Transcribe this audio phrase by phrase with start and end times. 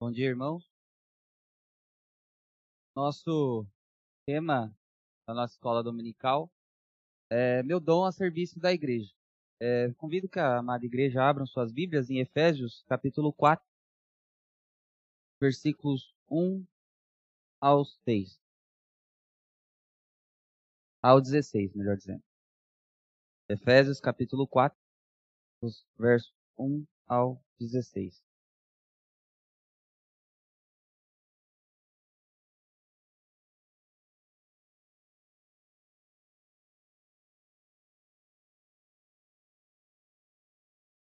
[0.00, 0.64] Bom dia, irmãos.
[2.94, 3.66] Nosso
[4.24, 4.72] tema
[5.26, 6.48] da nossa escola dominical
[7.28, 9.12] é Meu dom a serviço da igreja.
[9.60, 13.66] É, convido que a amada igreja abram suas Bíblias em Efésios, capítulo 4,
[15.40, 16.64] versículos 1
[17.60, 18.38] ao 6.
[21.02, 22.22] Ao 16, melhor dizendo.
[23.48, 24.78] Efésios, capítulo 4,
[25.98, 28.27] versos 1 ao 16.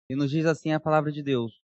[0.08, 1.60] E nos diz assim a palavra de Deus: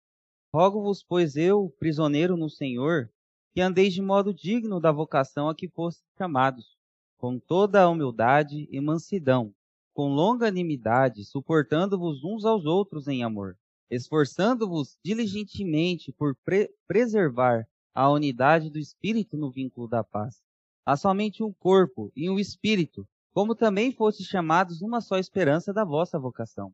[0.53, 3.11] Rogo-vos, pois eu, prisioneiro no Senhor,
[3.53, 6.77] que andeis de modo digno da vocação a que fostes chamados,
[7.17, 9.53] com toda a humildade e mansidão,
[9.93, 13.57] com longanimidade, suportando-vos uns aos outros em amor,
[13.91, 20.41] esforçando-vos diligentemente por pre preservar a unidade do Espírito no vínculo da paz.
[20.85, 25.83] Há somente um corpo e um Espírito, como também fostes chamados numa só esperança da
[25.83, 26.73] vossa vocação.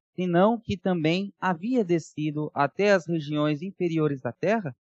[0.15, 4.75] senão que também havia descido até as regiões inferiores da terra?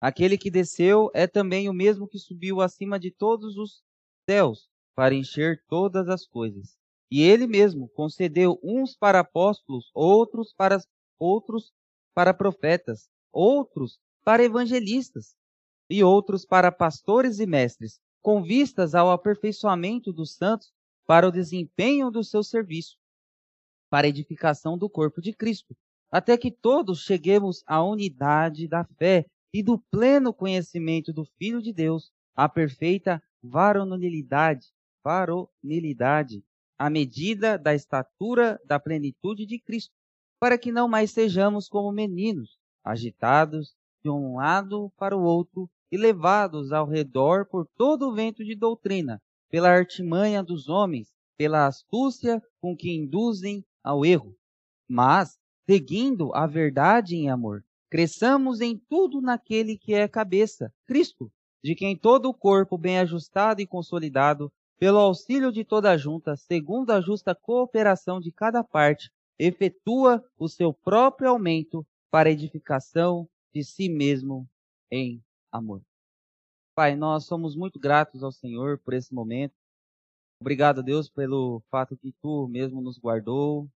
[0.00, 3.82] Aquele que desceu é também o mesmo que subiu acima de todos os
[4.28, 6.76] céus para encher todas as coisas.
[7.10, 10.78] E ele mesmo concedeu uns para apóstolos, outros para
[11.18, 11.72] outros
[12.14, 15.36] para profetas, outros para evangelistas
[15.88, 20.72] e outros para pastores e mestres, com vistas ao aperfeiçoamento dos santos
[21.06, 22.96] para o desempenho do seu serviço
[23.92, 25.76] para a edificação do corpo de Cristo,
[26.10, 31.74] até que todos cheguemos à unidade da fé e do pleno conhecimento do Filho de
[31.74, 34.68] Deus, à perfeita varonilidade,
[35.04, 36.42] varonilidade,
[36.78, 39.92] à medida da estatura da plenitude de Cristo,
[40.40, 45.98] para que não mais sejamos como meninos, agitados de um lado para o outro e
[45.98, 49.20] levados ao redor por todo o vento de doutrina,
[49.50, 54.36] pela artimanha dos homens, pela astúcia com que induzem ao erro,
[54.88, 55.38] mas,
[55.68, 61.30] seguindo a verdade em amor, cresçamos em tudo naquele que é cabeça, Cristo,
[61.62, 66.36] de quem todo o corpo, bem ajustado e consolidado, pelo auxílio de toda a junta,
[66.36, 73.62] segundo a justa cooperação de cada parte, efetua o seu próprio aumento para edificação de
[73.62, 74.48] si mesmo
[74.90, 75.22] em
[75.52, 75.82] amor.
[76.74, 79.54] Pai, nós somos muito gratos ao Senhor por esse momento.
[80.42, 83.70] Obrigado, Deus, pelo fato que tu mesmo nos guardou.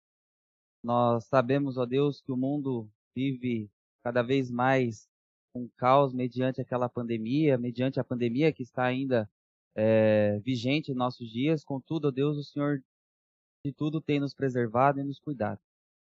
[0.84, 3.70] Nós sabemos, ó Deus, que o mundo vive
[4.04, 5.08] cada vez mais
[5.54, 9.30] um caos mediante aquela pandemia, mediante a pandemia que está ainda
[9.76, 11.64] é, vigente em nossos dias.
[11.64, 12.84] Contudo, ó Deus, o Senhor
[13.64, 15.62] de tudo tem nos preservado e nos cuidado.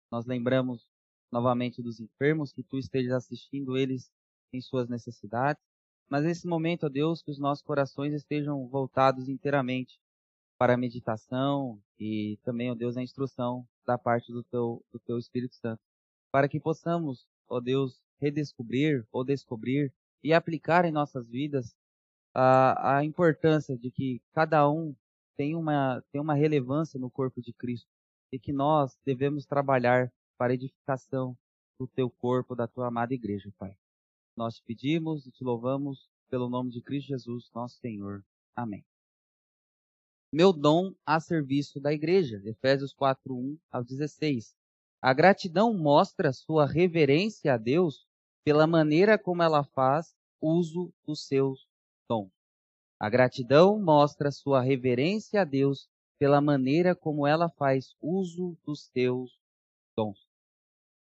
[0.10, 0.88] Nós lembramos
[1.30, 4.10] novamente dos enfermos, que tu estejas assistindo eles
[4.54, 5.62] em suas necessidades.
[6.08, 10.02] Mas nesse momento, ó Deus, que os nossos corações estejam voltados inteiramente
[10.64, 15.18] para a meditação e também, ó Deus, a instrução da parte do teu, do teu
[15.18, 15.82] Espírito Santo.
[16.32, 21.76] Para que possamos, ó Deus, redescobrir ou descobrir e aplicar em nossas vidas
[22.34, 24.96] a, a importância de que cada um
[25.36, 27.90] tem uma, tem uma relevância no corpo de Cristo
[28.32, 31.38] e que nós devemos trabalhar para edificação
[31.78, 33.76] do teu corpo, da tua amada igreja, Pai.
[34.34, 38.24] Nós te pedimos e te louvamos pelo nome de Cristo Jesus, nosso Senhor.
[38.56, 38.86] Amém
[40.34, 42.42] meu dom a serviço da igreja.
[42.44, 44.56] Efésios 4, 1 ao 16.
[45.00, 48.08] A gratidão mostra sua reverência a Deus
[48.44, 51.68] pela maneira como ela faz uso dos seus
[52.10, 52.32] dons.
[53.00, 55.88] A gratidão mostra sua reverência a Deus
[56.18, 59.38] pela maneira como ela faz uso dos seus
[59.96, 60.28] dons.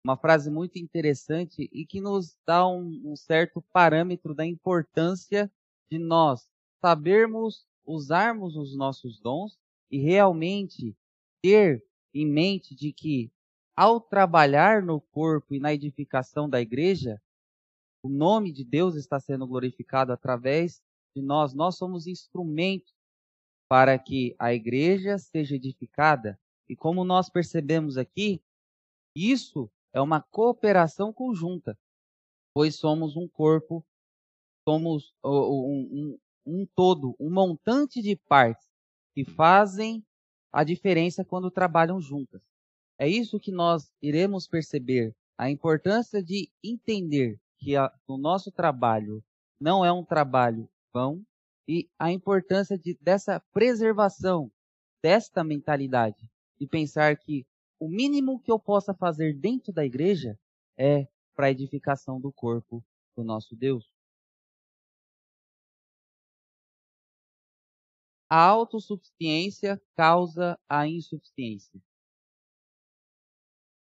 [0.05, 5.51] Uma frase muito interessante e que nos dá um, um certo parâmetro da importância
[5.89, 6.47] de nós
[6.79, 9.57] sabermos usarmos os nossos dons
[9.91, 10.95] e realmente
[11.41, 11.83] ter
[12.13, 13.31] em mente de que,
[13.75, 17.21] ao trabalhar no corpo e na edificação da igreja,
[18.03, 20.81] o nome de Deus está sendo glorificado através
[21.15, 21.53] de nós.
[21.53, 22.93] Nós somos instrumentos
[23.69, 26.39] para que a igreja seja edificada.
[26.69, 28.41] E como nós percebemos aqui,
[29.15, 31.77] isso é uma cooperação conjunta,
[32.53, 33.85] pois somos um corpo
[34.67, 38.67] somos um, um, todo, um montante de partes
[39.13, 40.03] que fazem
[40.51, 42.43] a diferença quando trabalham juntas.
[42.97, 49.23] É isso que nós iremos perceber, a importância de entender que a, o nosso trabalho
[49.59, 51.25] não é um trabalho vão
[51.67, 54.51] e a importância de, dessa preservação
[55.01, 56.29] desta mentalidade
[56.59, 57.45] e pensar que
[57.79, 60.37] o mínimo que eu possa fazer dentro da igreja
[60.77, 62.83] é para a edificação do corpo
[63.15, 63.92] do nosso Deus.
[68.29, 71.79] A autossuficiência causa a insuficiência.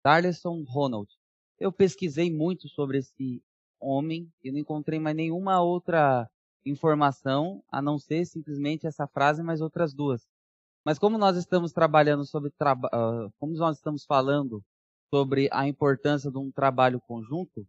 [0.04, 1.10] Darleson Ronald.
[1.60, 3.44] Eu pesquisei muito sobre esse
[3.80, 6.30] homem e não encontrei mais nenhuma outra
[6.66, 10.28] informação a não ser simplesmente essa frase mais outras duas.
[10.86, 14.64] Mas como nós estamos trabalhando sobre uh, como nós estamos falando
[15.14, 17.68] sobre a importância de um trabalho conjunto,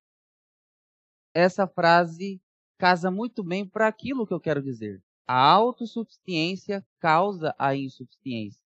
[1.35, 2.41] essa frase
[2.79, 5.03] casa muito bem para aquilo que eu quero dizer.
[5.33, 8.67] A autossuficiência causa a insuficiência.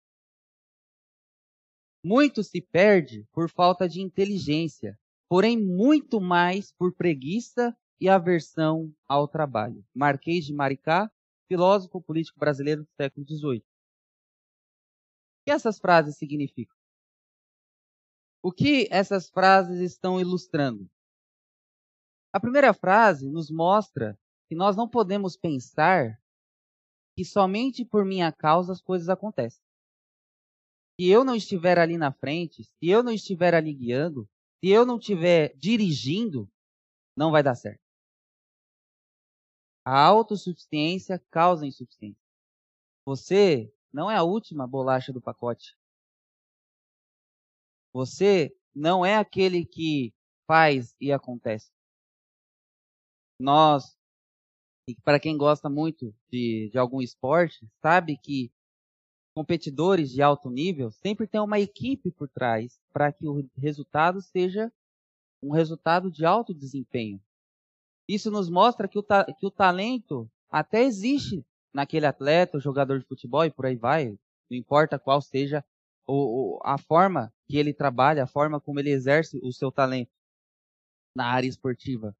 [2.01, 4.97] Muito se perde por falta de inteligência,
[5.29, 9.85] porém muito mais por preguiça e aversão ao trabalho.
[9.93, 11.11] Marquês de Maricá,
[11.49, 13.59] filósofo político brasileiro do século XVIII.
[13.59, 13.65] O
[15.47, 16.77] que essas frases significam?
[18.41, 20.89] O que essas frases estão ilustrando?
[22.33, 24.17] A primeira frase nos mostra
[24.49, 26.17] que nós não podemos pensar
[27.17, 29.63] que somente por minha causa as coisas acontecem.
[31.01, 34.29] Se eu não estiver ali na frente, se eu não estiver ali guiando,
[34.63, 36.51] se eu não estiver dirigindo,
[37.17, 37.83] não vai dar certo.
[39.85, 42.23] A autossuficiência causa insuficiência.
[43.07, 45.77] Você não é a última bolacha do pacote.
[47.93, 50.13] Você não é aquele que
[50.47, 51.71] faz e acontece.
[53.39, 53.97] Nós,
[55.03, 58.53] para quem gosta muito de, de algum esporte, sabe que
[59.35, 64.73] competidores de alto nível sempre tem uma equipe por trás para que o resultado seja
[65.43, 67.21] um resultado de alto desempenho.
[68.09, 73.45] Isso nos mostra que o, que o talento até existe naquele atleta, jogador de futebol
[73.45, 74.11] e por aí vai,
[74.51, 75.65] não importa qual seja
[76.07, 80.13] o, a forma que ele trabalha, a forma como ele exerce o seu talento
[81.17, 82.17] na área esportiva.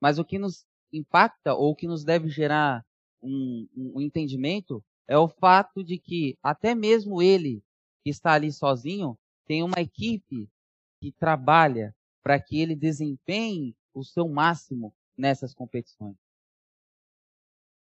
[0.00, 2.84] Mas o que nos impacta ou que nos deve gerar
[3.22, 7.62] um, um entendimento é o fato de que até mesmo ele
[8.04, 10.48] que está ali sozinho tem uma equipe
[11.00, 16.16] que trabalha para que ele desempenhe o seu máximo nessas competições.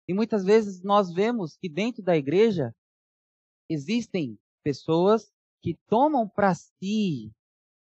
[0.09, 2.75] E muitas vezes nós vemos que dentro da igreja
[3.69, 5.33] existem pessoas
[5.63, 7.33] que tomam para si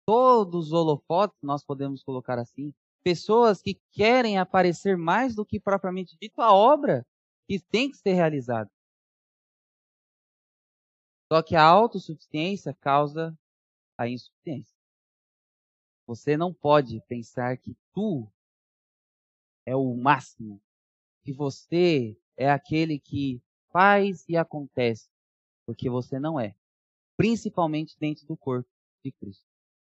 [0.06, 6.18] todos os holofotes, nós podemos colocar assim, pessoas que querem aparecer mais do que propriamente
[6.21, 7.06] dito a obra
[7.48, 8.69] que tem que ser realizada.
[11.31, 13.38] Só que a autossuficiência causa
[13.98, 14.75] a insuficiência.
[16.06, 18.30] Você não pode pensar que tu
[19.65, 20.62] é o máximo,
[21.24, 25.09] que você é aquele que faz e acontece,
[25.65, 26.56] porque você não é,
[27.15, 28.69] principalmente dentro do corpo
[29.06, 29.45] de Cristo.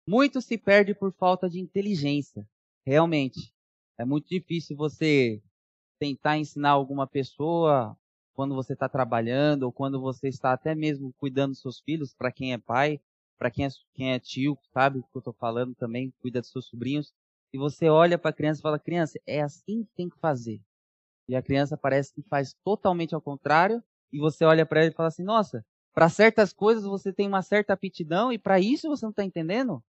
[0.07, 2.47] Muito se perde por falta de inteligência.
[2.85, 3.53] Realmente,
[3.97, 5.41] é muito difícil você
[5.99, 7.97] tentar ensinar alguma pessoa
[8.33, 12.31] quando você está trabalhando ou quando você está até mesmo cuidando dos seus filhos, para
[12.31, 12.99] quem é pai,
[13.37, 16.49] para quem, é, quem é tio, sabe o que eu estou falando também, cuida dos
[16.51, 17.13] seus sobrinhos
[17.53, 20.59] e você olha para a criança e fala: criança, é assim que tem que fazer.
[21.29, 24.93] E a criança parece que faz totalmente ao contrário, e você olha para ela e
[24.93, 25.63] fala assim: nossa,
[25.93, 29.83] para certas coisas você tem uma certa aptidão e para isso você não está entendendo?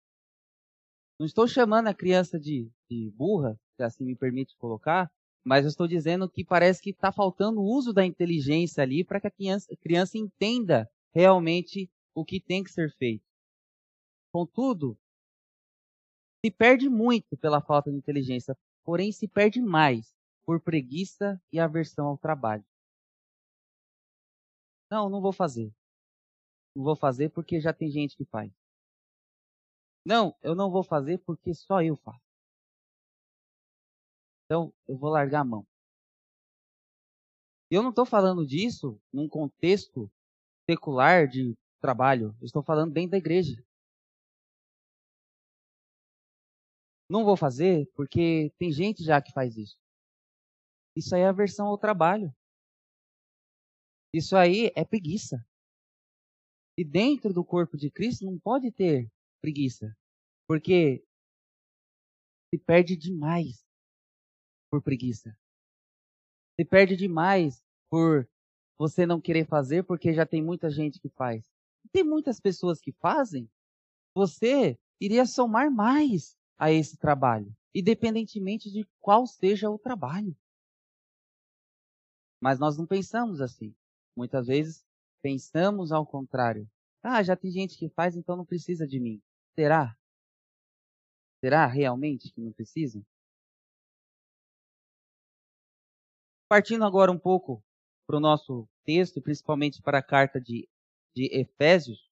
[1.23, 5.09] Não estou chamando a criança de, de burra, se assim me permite colocar,
[5.45, 9.21] mas eu estou dizendo que parece que está faltando o uso da inteligência ali para
[9.21, 13.25] que a criança, a criança entenda realmente o que tem que ser feito.
[14.33, 14.99] Contudo,
[16.45, 20.13] se perde muito pela falta de inteligência, porém se perde mais
[20.45, 22.65] por preguiça e aversão ao trabalho.
[24.91, 25.73] Não, não vou fazer.
[26.75, 28.62] Não vou fazer porque já tem gente que faz.
[30.05, 32.21] Não, eu não vou fazer porque só eu faço.
[34.45, 35.67] Então, eu vou largar a mão.
[37.71, 40.11] Eu não estou falando disso num contexto
[40.69, 42.37] secular de trabalho.
[42.41, 43.65] Eu estou falando dentro da igreja.
[47.09, 49.79] Não vou fazer porque tem gente já que faz isso.
[50.97, 52.35] Isso aí é aversão ao trabalho.
[54.13, 55.43] Isso aí é preguiça.
[56.77, 59.11] E dentro do corpo de Cristo não pode ter
[59.43, 59.95] preguiça.
[60.47, 61.05] Porque
[62.49, 63.67] se perde demais
[64.71, 65.37] por preguiça.
[66.59, 68.29] se perde demais por
[68.79, 71.51] você não querer fazer porque já tem muita gente que faz.
[71.91, 73.51] Tem muitas pessoas que fazem.
[74.15, 80.37] Você iria somar mais a esse trabalho, independentemente de qual seja o trabalho.
[82.41, 83.75] Mas nós não pensamos assim.
[84.17, 84.85] Muitas vezes
[85.23, 86.69] pensamos ao contrário.
[87.03, 89.21] Ah, já tem gente que faz, então não precisa de mim.
[89.55, 89.97] Será?
[91.41, 93.05] Será realmente que não precisa?
[96.49, 97.63] Partindo agora um pouco
[98.07, 100.69] para o nosso texto, principalmente para a carta de,
[101.15, 102.11] de Efésios.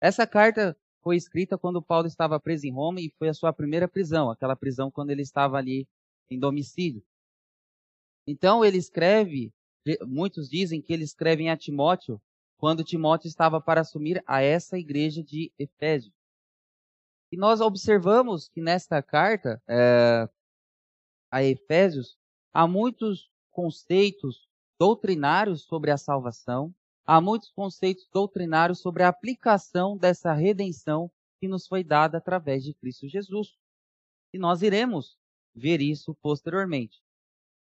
[0.00, 3.88] Essa carta foi escrita quando Paulo estava preso em Roma e foi a sua primeira
[3.88, 5.86] prisão, aquela prisão quando ele estava ali
[6.30, 7.02] em domicílio.
[8.26, 9.52] Então ele escreve,
[10.06, 12.20] muitos dizem que ele escreve a Timóteo,
[12.56, 16.21] quando Timóteo estava para assumir a essa igreja de Efésios.
[17.32, 20.28] E nós observamos que nesta carta é,
[21.30, 22.18] a Efésios
[22.52, 24.46] há muitos conceitos
[24.78, 26.74] doutrinários sobre a salvação,
[27.06, 31.10] há muitos conceitos doutrinários sobre a aplicação dessa redenção
[31.40, 33.56] que nos foi dada através de Cristo Jesus.
[34.30, 35.16] E nós iremos
[35.54, 37.00] ver isso posteriormente.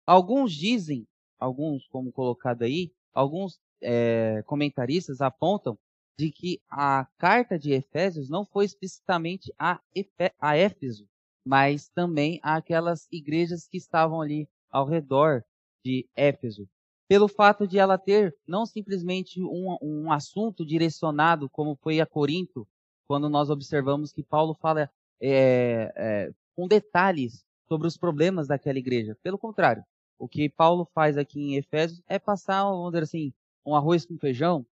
[0.04, 1.07] Alguns dizem,
[1.38, 5.78] alguns como colocado aí, alguns é, comentaristas apontam
[6.23, 11.09] de que a carta de Efésios não foi explicitamente a, Efe, a Éfeso,
[11.45, 15.45] mas também àquelas igrejas que estavam ali ao redor
[15.85, 16.69] de Éfeso,
[17.09, 22.69] pelo fato de ela ter não simplesmente um, um assunto direcionado, como foi a Corinto,
[23.09, 24.88] quando nós observamos que Paulo fala
[25.21, 29.19] é, é, com detalhes sobre os problemas daquela igreja.
[29.25, 29.83] Pelo contrário,
[30.17, 33.33] o que Paulo faz aqui em Efésios é passar, vamos dizer assim,
[33.67, 34.64] um arroz com feijão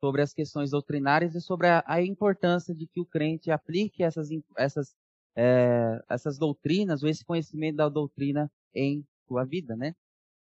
[0.00, 4.28] sobre as questões doutrinárias e sobre a, a importância de que o crente aplique essas,
[4.56, 4.94] essas,
[5.34, 9.94] é, essas doutrinas ou esse conhecimento da doutrina em sua vida, né?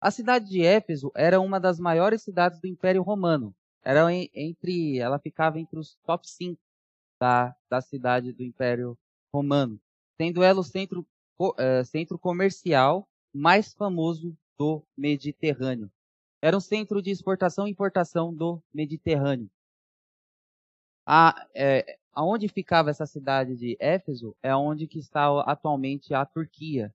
[0.01, 3.55] A cidade de Éfeso era uma das maiores cidades do Império Romano.
[3.83, 6.59] Era entre, ela ficava entre os top 5
[7.19, 8.97] da, da cidade do Império
[9.33, 9.79] Romano,
[10.17, 11.05] sendo ela o centro,
[11.57, 15.89] é, centro comercial mais famoso do Mediterrâneo.
[16.43, 19.49] Era um centro de exportação e importação do Mediterrâneo.
[21.07, 26.93] A, é, aonde ficava essa cidade de Éfeso é onde que está atualmente a Turquia.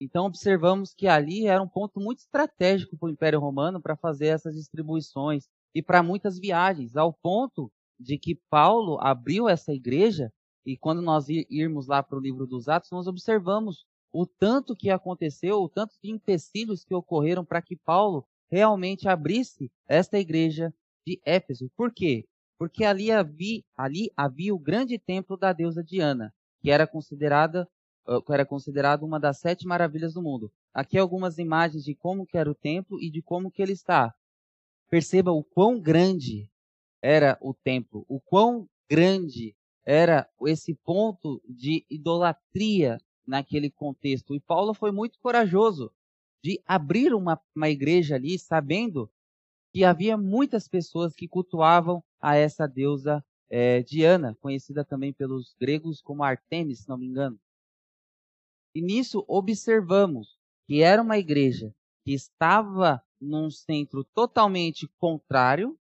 [0.00, 4.28] Então observamos que ali era um ponto muito estratégico para o Império Romano para fazer
[4.28, 10.32] essas distribuições e para muitas viagens, ao ponto de que Paulo abriu essa igreja
[10.64, 14.90] e quando nós irmos lá para o livro dos Atos, nós observamos o tanto que
[14.90, 20.72] aconteceu, o tanto de empecilhos que ocorreram para que Paulo realmente abrisse esta igreja
[21.06, 21.70] de Éfeso.
[21.76, 22.24] Por quê?
[22.58, 27.68] Porque ali havia, ali havia o grande templo da deusa Diana, que era considerada
[28.30, 30.52] era considerado uma das sete maravilhas do mundo.
[30.72, 34.14] Aqui algumas imagens de como que era o templo e de como que ele está.
[34.88, 36.48] Perceba o quão grande
[37.02, 44.34] era o templo, o quão grande era esse ponto de idolatria naquele contexto.
[44.34, 45.92] E Paulo foi muito corajoso
[46.46, 49.10] de abrir uma, uma igreja ali, sabendo
[49.72, 56.00] que havia muitas pessoas que cultuavam a essa deusa é, Diana, conhecida também pelos gregos
[56.00, 57.36] como Artemis, se não me engano.
[58.72, 60.38] E nisso observamos
[60.68, 61.74] que era uma igreja
[62.04, 65.76] que estava num centro totalmente contrário,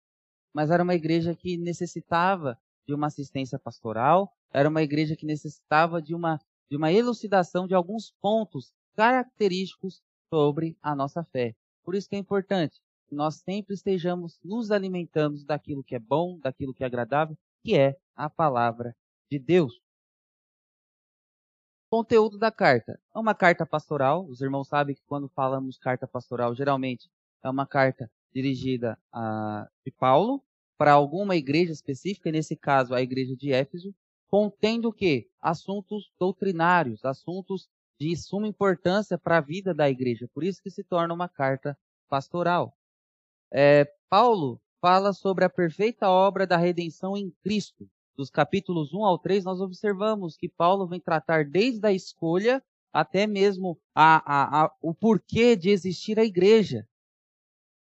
[0.53, 6.01] mas era uma igreja que necessitava de uma assistência pastoral, era uma igreja que necessitava
[6.01, 6.39] de uma,
[6.72, 10.01] de uma elucidação de alguns pontos característicos
[10.34, 11.56] sobre a nossa fé.
[11.84, 16.40] Por isso que é importante que nós sempre estejamos nos alimentando daquilo que é bom,
[16.40, 18.96] daquilo que é agradável, que é a palavra
[19.30, 19.80] de Deus.
[21.88, 23.00] Conteúdo da carta.
[23.16, 24.25] É uma carta pastoral.
[24.28, 27.12] Os irmãos sabem que quando falamos carta pastoral, geralmente
[27.44, 30.44] é uma carta dirigida a, de Paulo
[30.75, 33.94] para alguma igreja específica, nesse caso a igreja de Éfeso,
[34.28, 35.30] contendo o quê?
[35.40, 37.70] Assuntos doutrinários, assuntos
[38.03, 40.27] de suma importância para a vida da igreja.
[40.33, 41.77] Por isso que se torna uma carta
[42.10, 42.75] pastoral.
[43.51, 49.17] É, Paulo fala sobre a perfeita obra da redenção em Cristo dos capítulos 1 ao
[49.17, 54.75] 3, nós observamos que Paulo vem tratar desde a escolha até mesmo a, a, a,
[54.81, 56.88] o porquê de existir a igreja.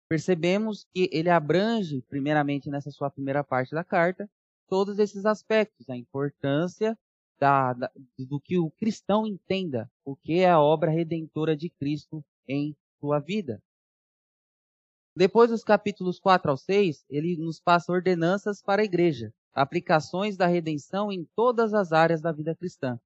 [0.09, 4.30] Percebemos que ele abrange, primeiramente nessa sua primeira parte da carta,
[4.66, 6.97] todos esses aspectos, a importância
[7.45, 12.25] da, da, do que o cristão entenda o que é a obra redentora de Cristo
[12.49, 13.63] em sua vida.
[15.15, 20.47] Depois dos capítulos 4 ao 6, ele nos passa ordenanças para a igreja, aplicações da
[20.47, 22.99] redenção em todas as áreas da vida cristã.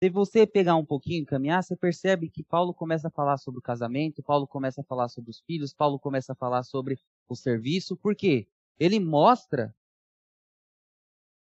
[0.00, 3.58] Se você pegar um pouquinho e caminhar, você percebe que Paulo começa a falar sobre
[3.58, 6.96] o casamento, Paulo começa a falar sobre os filhos, Paulo começa a falar sobre
[7.28, 7.96] o serviço.
[7.96, 8.46] Por quê?
[8.78, 9.74] Ele mostra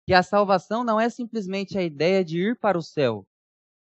[0.05, 3.25] que a salvação não é simplesmente a ideia de ir para o céu,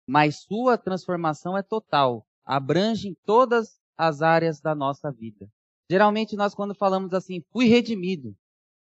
[0.06, 5.48] mas sua transformação é total, abrange todas as áreas da nossa vida.
[5.90, 8.36] Geralmente nós quando falamos assim, fui redimido,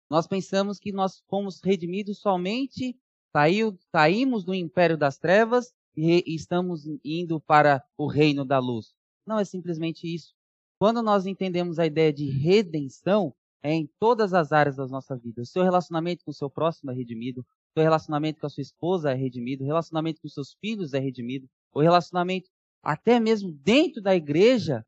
[0.09, 2.97] nós pensamos que nós fomos redimidos somente
[3.33, 8.93] Saiu, saímos do império das trevas e estamos indo para o reino da luz.
[9.25, 10.35] Não é simplesmente isso.
[10.81, 15.43] Quando nós entendemos a ideia de redenção, em todas as áreas da nossa vida.
[15.43, 18.63] O seu relacionamento com o seu próximo é redimido, o seu relacionamento com a sua
[18.63, 22.49] esposa é redimido, o relacionamento com os seus filhos é redimido, o relacionamento
[22.83, 24.85] até mesmo dentro da igreja,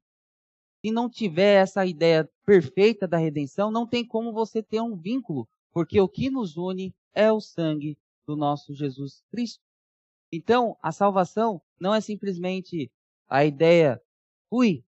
[0.84, 5.46] se não tiver essa ideia perfeita da redenção, não tem como você ter um vínculo,
[5.72, 9.62] porque o que nos une é o sangue do nosso Jesus Cristo.
[10.32, 12.90] Então, a salvação não é simplesmente
[13.28, 14.00] a ideia,
[14.48, 14.82] fui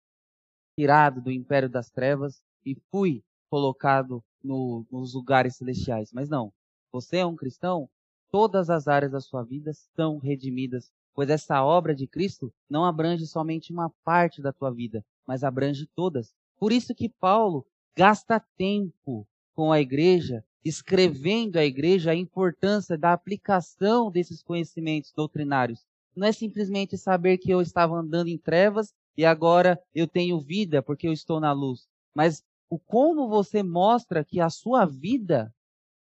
[0.76, 3.23] tirado do império das trevas e fui
[3.54, 6.11] colocado no, nos lugares celestiais.
[6.12, 6.52] Mas não,
[6.90, 7.88] você é um cristão,
[8.28, 13.28] todas as áreas da sua vida são redimidas, pois essa obra de Cristo não abrange
[13.28, 16.34] somente uma parte da tua vida, mas abrange todas.
[16.58, 17.64] Por isso que Paulo
[17.96, 25.87] gasta tempo com a igreja escrevendo à igreja a importância da aplicação desses conhecimentos doutrinários.
[26.16, 30.82] Não é simplesmente saber que eu estava andando em trevas e agora eu tenho vida
[30.82, 35.54] porque eu estou na luz, mas o como você mostra que a sua vida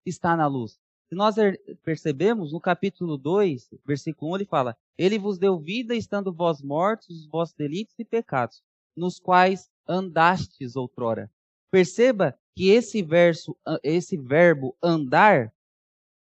[0.07, 0.81] está na luz.
[1.09, 5.95] Se nós er, percebemos no capítulo 2, versículo 1, ele fala: Ele vos deu vida
[5.95, 8.62] estando vós mortos os vossos delitos e pecados,
[8.97, 11.31] nos quais andastes outrora.
[11.71, 15.52] Perceba que esse verso, esse verbo andar,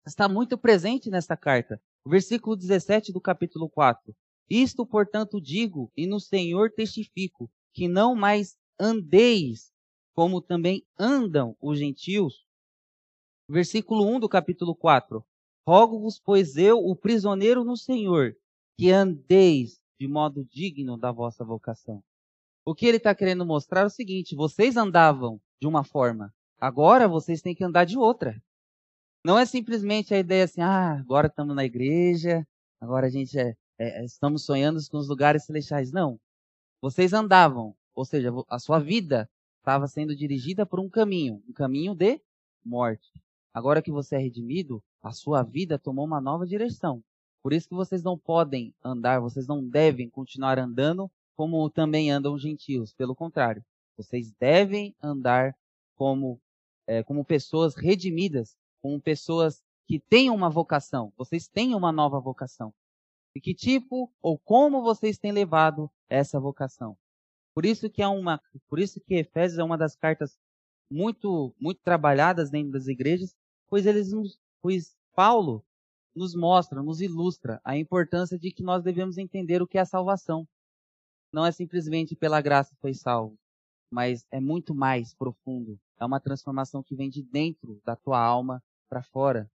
[0.05, 1.81] está muito presente nesta carta.
[2.05, 4.15] Versículo 17 do capítulo 4.
[4.49, 9.72] Isto, portanto, digo, e no Senhor testifico, que não mais andeis
[10.13, 12.45] como também andam os gentios.
[13.49, 15.23] Versículo 1 do capítulo 4.
[15.67, 18.35] Rogo-vos, pois eu, o prisioneiro no Senhor,
[18.77, 22.03] que andeis de modo digno da vossa vocação.
[22.65, 27.07] O que ele está querendo mostrar é o seguinte: vocês andavam de uma forma, agora
[27.07, 28.41] vocês têm que andar de outra.
[29.25, 32.45] Não é simplesmente a ideia assim, ah, agora estamos na igreja,
[32.81, 35.91] agora a gente é, é, estamos sonhando com os lugares celestiais.
[35.91, 36.19] Não.
[36.81, 39.29] Vocês andavam, ou seja, a sua vida
[39.63, 42.19] estava sendo dirigida por um caminho, um caminho de
[42.65, 43.09] morte.
[43.53, 47.01] Agora que você é redimido, a sua vida tomou uma nova direção.
[47.41, 52.33] Por isso que vocês não podem andar, vocês não devem continuar andando como também andam
[52.33, 52.93] os gentios.
[52.93, 53.63] Pelo contrário,
[53.95, 55.55] vocês devem andar
[55.95, 56.41] como,
[56.85, 61.13] é, como pessoas redimidas, como pessoas que têm uma vocação.
[61.17, 62.73] Vocês têm uma nova vocação.
[63.33, 66.97] E que tipo ou como vocês têm levado essa vocação?
[67.53, 70.37] Por isso que é uma, por isso que Efésios é uma das cartas
[70.89, 73.35] muito, muito trabalhadas dentro das igrejas,
[73.67, 75.63] pois eles nos, pois Paulo
[76.15, 79.85] nos mostra, nos ilustra a importância de que nós devemos entender o que é a
[79.85, 80.47] salvação
[81.33, 83.35] não é simplesmente pela graça foi salvo,
[83.89, 85.79] mas é muito mais profundo.
[85.99, 89.49] É uma transformação que vem de dentro da tua alma para fora.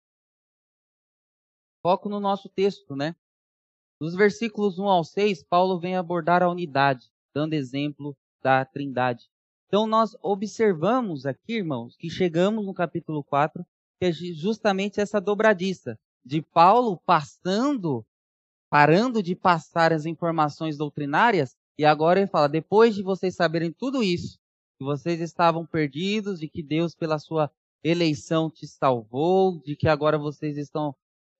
[1.83, 3.17] Foco no nosso texto, né?
[4.01, 9.29] Dos versículos 1 ao 6, Paulo vem abordar a unidade, dando exemplo da Trindade.
[9.67, 13.65] Então nós observamos aqui, irmãos, que chegamos no capítulo 4,
[13.99, 18.07] que é justamente essa dobradiça de Paulo passando,
[18.71, 24.03] parando de passar as informações doutrinárias e agora ele fala: depois de vocês saberem tudo
[24.03, 24.39] isso,
[24.79, 27.51] que vocês estavam perdidos, de que Deus, pela sua
[27.83, 30.95] eleição, te salvou, de que agora vocês estão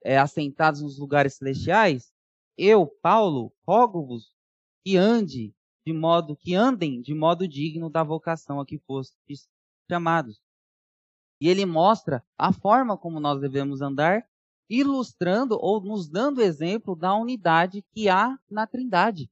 [0.05, 2.13] é, assentados nos lugares celestiais,
[2.57, 4.35] eu, Paulo, rogo-vos
[4.85, 5.55] que ande
[5.87, 9.49] de modo que andem de modo digno da vocação a que fostes
[9.91, 10.41] chamados.
[11.41, 14.27] E ele mostra a forma como nós devemos andar,
[14.69, 19.31] ilustrando ou nos dando exemplo da unidade que há na Trindade.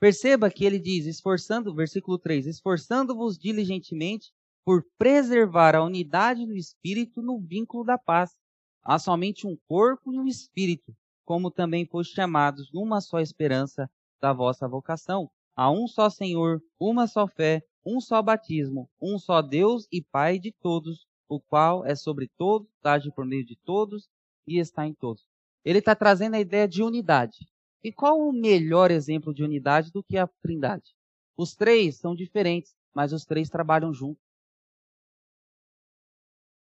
[0.00, 4.32] Perceba que ele diz, esforçando, versículo 3, esforçando-vos diligentemente
[4.64, 8.36] por preservar a unidade do espírito no vínculo da paz.
[8.82, 10.94] Há somente um corpo e um espírito,
[11.24, 13.88] como também foste chamados numa só esperança
[14.20, 15.30] da vossa vocação.
[15.56, 20.38] Há um só Senhor, uma só fé, um só batismo, um só Deus e Pai
[20.38, 24.06] de todos, o qual é sobre todos, age por meio de todos
[24.46, 25.26] e está em todos.
[25.64, 27.48] Ele está trazendo a ideia de unidade.
[27.82, 30.94] E qual o melhor exemplo de unidade do que a Trindade?
[31.38, 34.22] Os três são diferentes, mas os três trabalham juntos.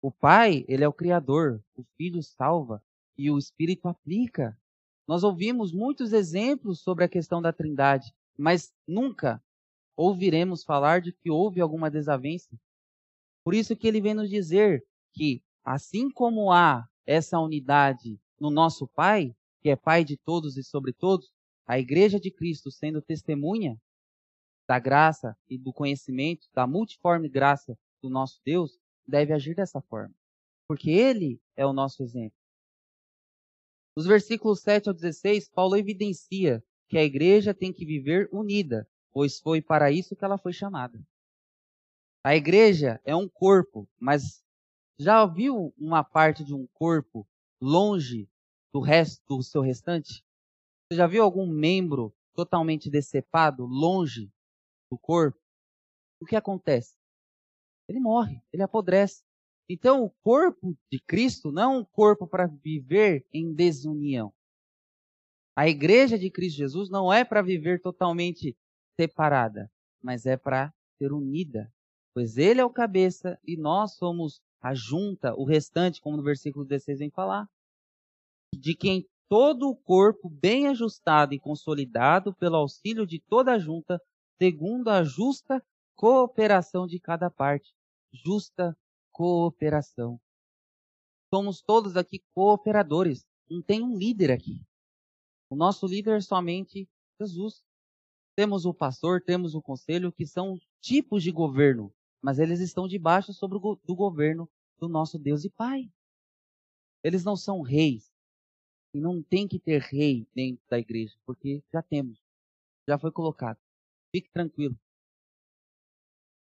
[0.01, 2.81] O Pai, ele é o Criador, o Filho salva
[3.18, 4.57] e o Espírito aplica.
[5.09, 9.42] Nós ouvimos muitos exemplos sobre a questão da Trindade, mas nunca
[9.96, 12.57] ouviremos falar de que houve alguma desavença.
[13.44, 18.87] Por isso que ele vem nos dizer que, assim como há essa unidade no nosso
[18.88, 21.31] Pai, que é Pai de todos e sobre todos,
[21.66, 23.81] a Igreja de Cristo sendo testemunha
[24.68, 30.14] da graça e do conhecimento, da multiforme graça do nosso Deus, deve agir dessa forma.
[30.68, 32.37] Porque Ele é o nosso exemplo.
[33.96, 39.38] Nos versículos 7 ao 16, Paulo evidencia que a igreja tem que viver unida, pois
[39.40, 41.01] foi para isso que ela foi chamada.
[42.25, 44.44] A igreja é um corpo, mas
[44.99, 47.27] já viu uma parte de um corpo
[47.61, 48.29] longe
[48.72, 50.25] do resto do seu restante?
[50.88, 54.31] Você já viu algum membro totalmente decepado, longe
[54.90, 55.38] do corpo?
[56.20, 56.96] O que acontece?
[57.88, 59.22] Ele morre, ele apodrece.
[59.68, 64.33] Então, o corpo de Cristo não é um corpo para viver em desunião.
[65.57, 68.55] A igreja de Cristo Jesus não é para viver totalmente
[69.01, 69.71] separada,
[70.03, 71.73] mas é para ser unida.
[72.14, 76.66] Pois ele é o cabeça e nós somos a junta, o restante, como no versículo
[76.66, 77.47] 16 vem falar.
[78.55, 83.99] De quem todo o corpo, bem ajustado e consolidado pelo auxílio de toda a junta,
[84.38, 85.62] segundo a justa
[85.95, 87.73] cooperação de cada parte.
[88.12, 88.77] Justa
[89.11, 90.21] cooperação.
[91.33, 93.25] Somos todos aqui cooperadores.
[93.49, 94.61] Não tem um líder aqui.
[95.48, 96.88] O nosso líder é somente
[97.20, 97.64] Jesus.
[98.37, 103.32] Temos o pastor, temos o conselho, que são tipos de governo, mas eles estão debaixo
[103.32, 105.90] sobre o do governo do nosso Deus e Pai.
[107.02, 108.12] Eles não são reis.
[108.92, 112.18] E não tem que ter rei dentro da igreja, porque já temos.
[112.88, 113.59] Já foi colocado.
[114.11, 114.78] Fique tranquilo.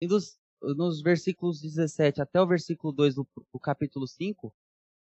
[0.01, 4.53] E dos nos versículos 17 até o versículo 2 do, do capítulo 5,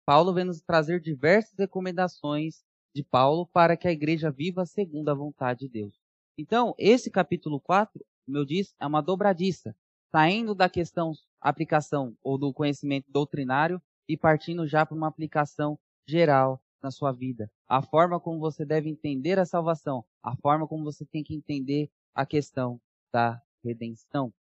[0.06, 2.63] Paulo vem nos trazer diversas recomendações
[2.98, 5.94] de Paulo para que a igreja viva segundo a vontade de Deus.
[6.36, 9.76] Então, esse capítulo 4, como eu disse, é uma dobradiça,
[10.12, 13.80] saindo da questão aplicação ou do conhecimento doutrinário
[14.10, 17.52] e partindo já para uma aplicação geral na sua vida.
[17.68, 21.92] A forma como você deve entender a salvação, a forma como você tem que entender
[22.16, 22.82] a questão
[23.14, 24.34] da redenção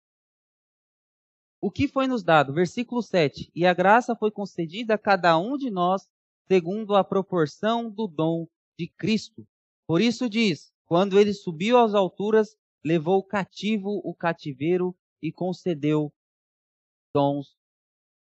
[1.65, 2.53] o que foi nos dado?
[2.53, 3.51] Versículo 7.
[3.55, 6.07] E a graça foi concedida a cada um de nós
[6.47, 9.47] segundo a proporção do dom de Cristo.
[9.87, 16.13] Por isso diz: quando ele subiu às alturas, levou cativo o cativeiro e concedeu
[17.13, 17.57] dons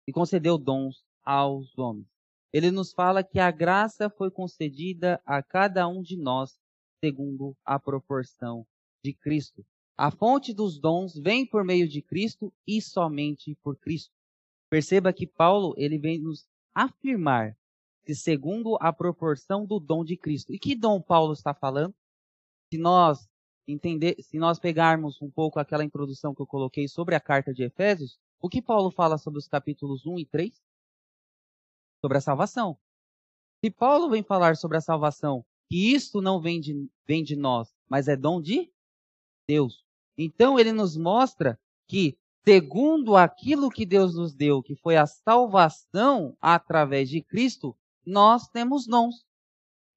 [0.07, 2.07] e concedeu dons aos homens.
[2.53, 6.59] Ele nos fala que a graça foi concedida a cada um de nós
[7.05, 8.66] segundo a proporção
[9.05, 9.66] de Cristo.
[9.99, 14.14] A fonte dos dons vem por meio de Cristo e somente por Cristo.
[14.71, 17.57] Perceba que Paulo ele vem nos afirmar
[18.07, 20.55] que segundo a proporção do dom de Cristo.
[20.55, 21.92] E que dom Paulo está falando?
[22.73, 23.29] Se nós
[23.66, 27.64] entender, se nós pegarmos um pouco aquela introdução que eu coloquei sobre a carta de
[27.64, 30.62] Efésios, o que Paulo fala sobre os capítulos 1 e 3?
[32.01, 32.79] Sobre a salvação.
[33.64, 37.75] Se Paulo vem falar sobre a salvação, que isto não vem de, vem de nós,
[37.88, 38.71] mas é dom de
[39.49, 39.85] Deus.
[40.16, 46.37] Então ele nos mostra que, segundo aquilo que Deus nos deu, que foi a salvação
[46.40, 49.27] através de Cristo, nós temos dons.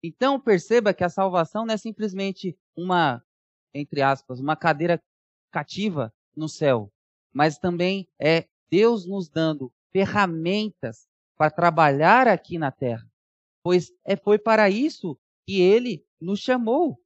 [0.04, 3.24] Então perceba que a salvação não é simplesmente uma,
[3.74, 5.02] entre aspas, uma cadeira
[5.52, 6.92] cativa no céu,
[7.32, 13.08] mas também é Deus nos dando ferramentas para trabalhar aqui na terra.
[13.64, 17.00] Pois é, foi para isso que ele nos chamou.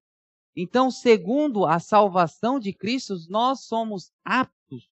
[0.55, 4.89] Então, segundo a salvação de Cristo, nós somos aptos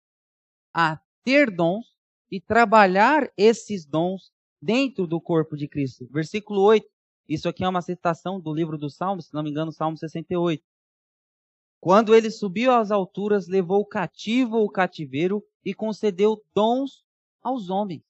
[0.72, 1.94] a ter dons
[2.30, 6.06] e trabalhar esses dons dentro do corpo de Cristo.
[6.10, 6.86] Versículo 8.
[7.28, 10.62] Isso aqui é uma citação do livro dos Salmos, se não me engano, Salmo 68.
[11.80, 17.04] Quando ele subiu às alturas, levou cativo o cativeiro e concedeu dons
[17.40, 18.02] aos homens.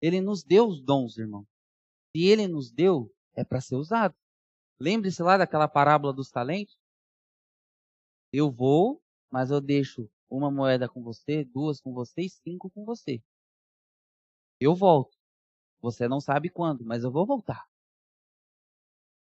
[0.00, 1.46] Ele nos deu os dons, irmão.
[2.16, 4.14] Se ele nos deu, é para ser usado.
[4.80, 6.78] Lembre-se lá daquela parábola dos talentos?
[8.32, 12.84] Eu vou, mas eu deixo uma moeda com você, duas com você e cinco com
[12.84, 13.22] você.
[14.60, 15.16] Eu volto.
[15.84, 17.68] Você não sabe quando, mas eu vou voltar.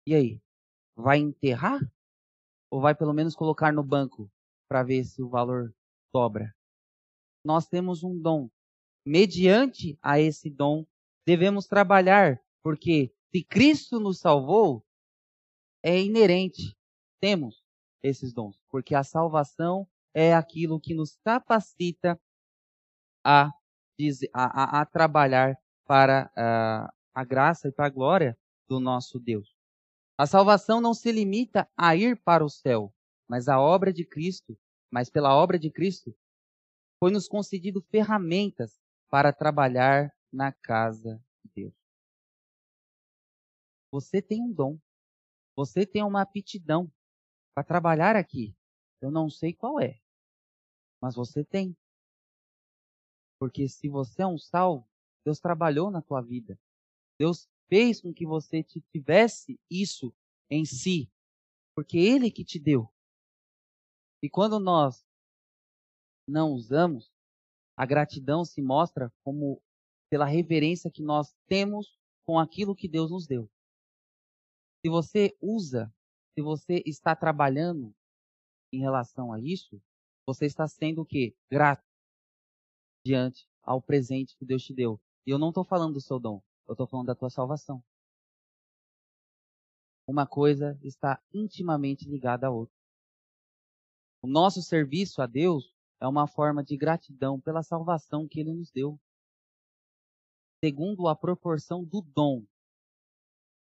[0.07, 0.43] E aí?
[0.95, 1.81] Vai enterrar?
[2.71, 4.31] Ou vai pelo menos colocar no banco
[4.69, 5.75] para ver se o valor
[6.13, 6.55] dobra?
[7.43, 8.51] Nós temos um dom.
[9.07, 10.85] Mediante a esse dom,
[11.27, 14.85] devemos trabalhar, porque se Cristo nos salvou,
[15.83, 16.77] é inerente.
[17.23, 17.65] Temos
[18.03, 22.21] esses dons, porque a salvação é aquilo que nos capacita
[23.25, 23.49] a, a,
[24.35, 25.59] a, a trabalhar
[25.91, 29.57] para a, a graça e para a glória do nosso Deus.
[30.17, 32.95] A salvação não se limita a ir para o céu,
[33.27, 34.57] mas a obra de Cristo,
[34.89, 36.17] mas pela obra de Cristo,
[37.01, 41.75] foi nos concedido ferramentas para trabalhar na casa de Deus.
[43.91, 44.79] Você tem um dom.
[45.57, 46.89] Você tem uma aptidão
[47.53, 48.55] para trabalhar aqui.
[49.01, 49.99] Eu não sei qual é,
[51.03, 51.77] mas você tem.
[53.41, 54.90] Porque se você é um salvo,
[55.25, 56.59] Deus trabalhou na tua vida.
[57.19, 60.15] Deus fez com que você tivesse isso
[60.51, 61.11] em si,
[61.75, 62.91] porque Ele que te deu.
[64.23, 65.07] E quando nós
[66.27, 67.11] não usamos,
[67.77, 69.63] a gratidão se mostra como
[70.11, 73.51] pela reverência que nós temos com aquilo que Deus nos deu.
[74.85, 75.93] Se você usa,
[76.35, 77.95] se você está trabalhando
[78.73, 79.81] em relação a isso,
[80.27, 81.35] você está sendo o quê?
[81.51, 81.85] Grato
[83.05, 85.01] diante ao presente que Deus te deu.
[85.27, 87.83] E eu não estou falando do seu dom, eu estou falando da tua salvação.
[90.07, 92.75] Uma coisa está intimamente ligada à outra.
[94.23, 98.71] O nosso serviço a Deus é uma forma de gratidão pela salvação que Ele nos
[98.71, 98.99] deu,
[100.65, 102.45] segundo a proporção do dom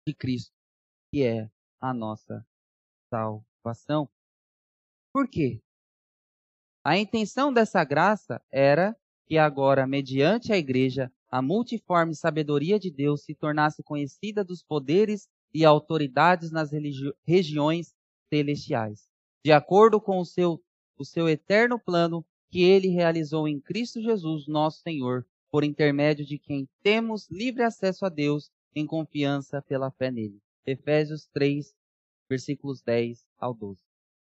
[0.08, 0.56] de Cristo,
[1.12, 2.46] que é a nossa
[3.10, 4.10] salvação.
[5.14, 5.62] Por quê?
[6.84, 13.24] A intenção dessa graça era que agora, mediante a igreja, a multiforme sabedoria de Deus
[13.24, 16.72] se tornasse conhecida dos poderes e autoridades nas
[17.26, 17.94] regiões
[18.30, 19.08] celestiais,
[19.44, 20.62] de acordo com o seu,
[20.98, 26.38] o seu eterno plano que ele realizou em Cristo Jesus, nosso Senhor, por intermédio de
[26.38, 30.40] quem temos livre acesso a Deus em confiança pela fé nele.
[30.66, 31.74] Efésios 3,
[32.30, 33.80] versículos 10 ao 12.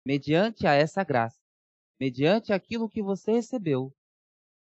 [0.06, 1.40] Mediante a essa graça,
[2.00, 3.94] mediante aquilo que você recebeu,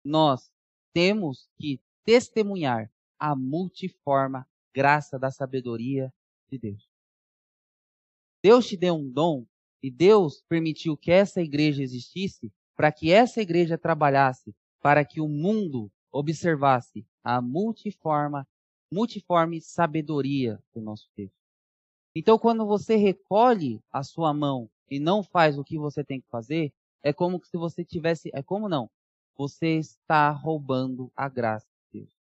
[0.05, 0.51] nós
[0.93, 6.13] temos que testemunhar a multiforme graça da sabedoria
[6.51, 6.89] de Deus.
[8.43, 9.47] Deus te deu um dom
[9.83, 15.29] e Deus permitiu que essa igreja existisse para que essa igreja trabalhasse para que o
[15.29, 18.45] mundo observasse a multiforme,
[18.93, 21.31] multiforme sabedoria do nosso Deus.
[22.15, 26.29] Então, quando você recolhe a sua mão e não faz o que você tem que
[26.29, 28.91] fazer, é como se você tivesse, é como não?
[29.37, 31.72] Você está roubando a graça.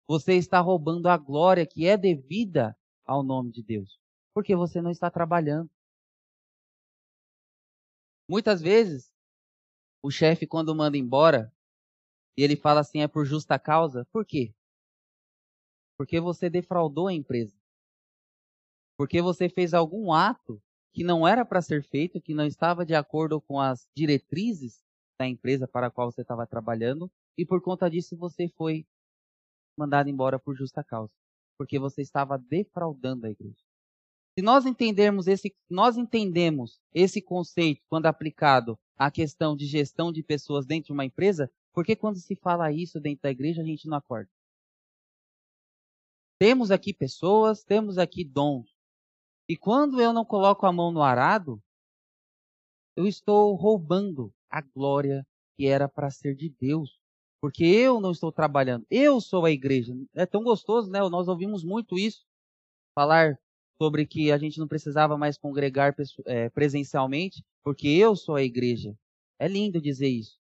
[0.10, 4.00] Você está roubando a glória que é devida ao nome de Deus,
[4.34, 5.70] porque você não está trabalhando.
[8.28, 9.14] Muitas vezes,
[10.02, 11.54] o chefe, quando manda embora,
[12.36, 14.52] e ele fala assim, é por justa causa, por quê?
[15.96, 17.56] Porque você defraudou a empresa.
[18.98, 20.60] Porque você fez algum ato
[20.92, 24.84] que não era para ser feito, que não estava de acordo com as diretrizes
[25.20, 28.88] da empresa para a qual você estava trabalhando, e por conta disso você foi
[29.80, 31.12] mandado embora por justa causa,
[31.58, 33.64] porque você estava defraudando a igreja.
[34.38, 40.22] Se nós entendermos esse, nós entendemos esse conceito quando aplicado à questão de gestão de
[40.22, 43.66] pessoas dentro de uma empresa, por que quando se fala isso dentro da igreja a
[43.66, 44.30] gente não acorda?
[46.38, 48.70] Temos aqui pessoas, temos aqui dons.
[49.48, 51.62] E quando eu não coloco a mão no arado,
[52.96, 56.99] eu estou roubando a glória que era para ser de Deus.
[57.42, 59.96] Porque eu não estou trabalhando, eu sou a igreja.
[60.14, 61.00] É tão gostoso, né?
[61.10, 62.26] Nós ouvimos muito isso.
[62.94, 63.40] Falar
[63.82, 68.94] sobre que a gente não precisava mais congregar é, presencialmente, porque eu sou a igreja.
[69.40, 70.38] É lindo dizer isso.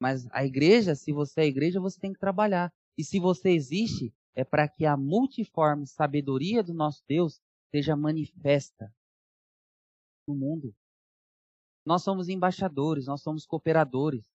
[0.00, 2.72] Mas a igreja, se você é igreja, você tem que trabalhar.
[2.96, 8.92] E se você existe, é para que a multiforme sabedoria do nosso Deus seja manifesta
[10.26, 10.74] no mundo.
[11.84, 14.35] Nós somos embaixadores, nós somos cooperadores.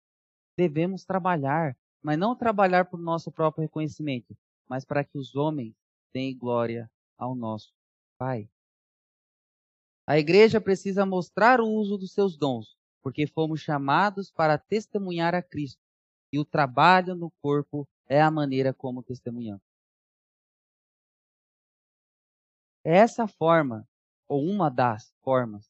[0.56, 4.36] Devemos trabalhar, mas não trabalhar por nosso próprio reconhecimento,
[4.68, 5.74] mas para que os homens
[6.12, 7.72] deem glória ao nosso
[8.18, 8.48] Pai.
[10.06, 15.42] A igreja precisa mostrar o uso dos seus dons, porque fomos chamados para testemunhar a
[15.42, 15.82] Cristo,
[16.32, 19.62] e o trabalho no corpo é a maneira como testemunhamos.
[22.84, 23.86] É essa forma,
[24.28, 25.68] ou uma das formas,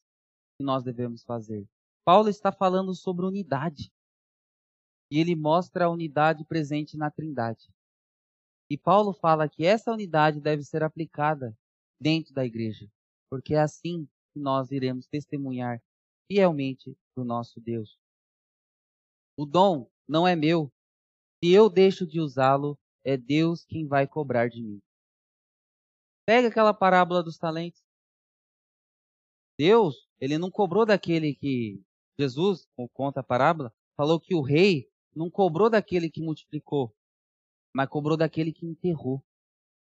[0.57, 1.67] que nós devemos fazer.
[2.05, 3.91] Paulo está falando sobre unidade.
[5.09, 7.67] E ele mostra a unidade presente na Trindade.
[8.69, 11.57] E Paulo fala que essa unidade deve ser aplicada
[11.99, 12.89] dentro da igreja,
[13.29, 15.81] porque é assim que nós iremos testemunhar
[16.29, 17.97] fielmente do nosso Deus.
[19.37, 20.71] O dom não é meu.
[21.41, 24.81] Se eu deixo de usá-lo, é Deus quem vai cobrar de mim.
[26.25, 27.81] Pega aquela parábola dos talentos.
[29.57, 31.81] Deus ele não cobrou daquele que
[32.19, 36.95] Jesus, conta a parábola, falou que o rei não cobrou daquele que multiplicou,
[37.73, 39.23] mas cobrou daquele que enterrou.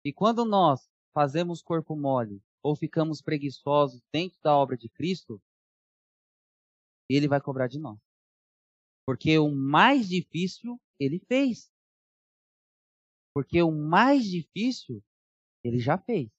[0.06, 5.41] E quando nós fazemos corpo mole ou ficamos preguiçosos dentro da obra de Cristo,
[7.10, 7.99] ele vai cobrar de nós.
[9.06, 11.71] Porque o mais difícil ele fez.
[13.34, 15.03] Porque o mais difícil
[15.63, 16.30] ele já fez.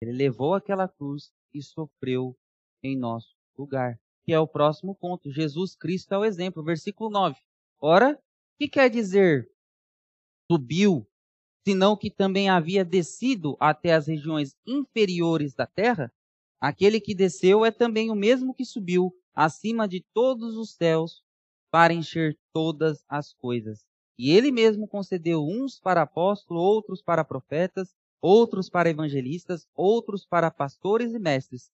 [0.00, 2.36] Ele levou aquela cruz e sofreu
[2.82, 4.00] em nosso lugar.
[4.24, 5.30] Que é o próximo ponto.
[5.30, 6.62] Jesus Cristo é o exemplo.
[6.62, 7.38] Versículo 9.
[7.80, 8.18] Ora, o
[8.58, 9.50] que quer dizer
[10.50, 11.06] subiu,
[11.66, 16.12] senão que também havia descido até as regiões inferiores da terra?
[16.60, 21.22] Aquele que desceu é também o mesmo que subiu acima de todos os céus
[21.70, 23.86] para encher todas as coisas.
[24.18, 30.50] E ele mesmo concedeu uns para apóstolos, outros para profetas, outros para evangelistas, outros para
[30.50, 31.70] pastores e mestres,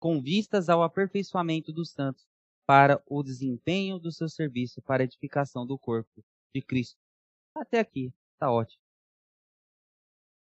[0.00, 2.26] com vistas ao aperfeiçoamento dos santos,
[2.68, 6.22] para o desempenho do seu serviço, para a edificação do corpo
[6.54, 6.98] de Cristo.
[7.54, 8.82] Até aqui, está ótimo.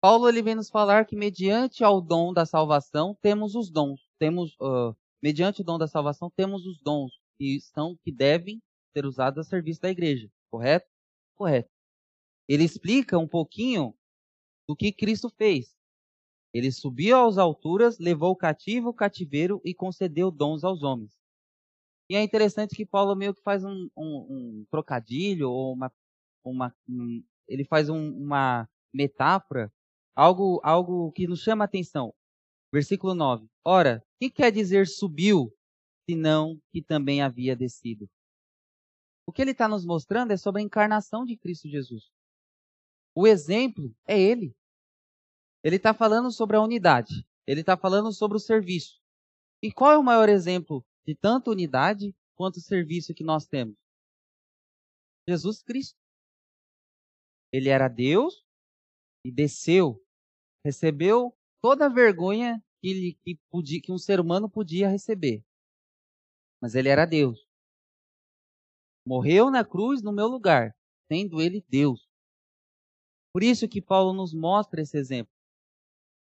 [0.02, 4.56] Paulo ele vem nos falar que mediante ao dom da salvação temos os dons, temos
[4.60, 8.60] uh, mediante o dom da salvação temos os dons que são que devem
[8.94, 10.88] ser usados a serviço da igreja, correto?
[11.36, 11.70] Correto.
[12.48, 13.96] Ele explica um pouquinho
[14.68, 15.76] do que Cristo fez.
[16.52, 21.17] Ele subiu às alturas, levou o cativo o cativeiro e concedeu dons aos homens.
[22.10, 25.92] E é interessante que Paulo meio que faz um, um, um trocadilho, ou uma,
[26.44, 29.72] uma um, ele faz uma metáfora,
[30.16, 32.14] algo, algo que nos chama a atenção.
[32.72, 33.48] Versículo 9.
[33.64, 35.54] Ora, o que quer dizer subiu,
[36.10, 38.10] senão que também havia descido?
[39.26, 42.10] O que ele está nos mostrando é sobre a encarnação de Cristo Jesus.
[43.14, 44.56] O exemplo é ele.
[45.64, 47.26] Ele está falando sobre a unidade.
[47.46, 49.02] Ele está falando sobre o serviço.
[49.62, 53.78] E qual é o maior exemplo de tanto unidade quanto serviço que nós temos?
[55.28, 55.98] Jesus Cristo.
[57.52, 58.46] Ele era Deus
[59.26, 60.04] e desceu,
[60.66, 65.44] recebeu toda a vergonha que, ele, que, podia, que um ser humano podia receber.
[66.62, 67.48] Mas ele era Deus.
[69.06, 70.76] Morreu na cruz no meu lugar,
[71.10, 72.06] sendo ele Deus.
[73.34, 75.34] Por isso que Paulo nos mostra esse exemplo.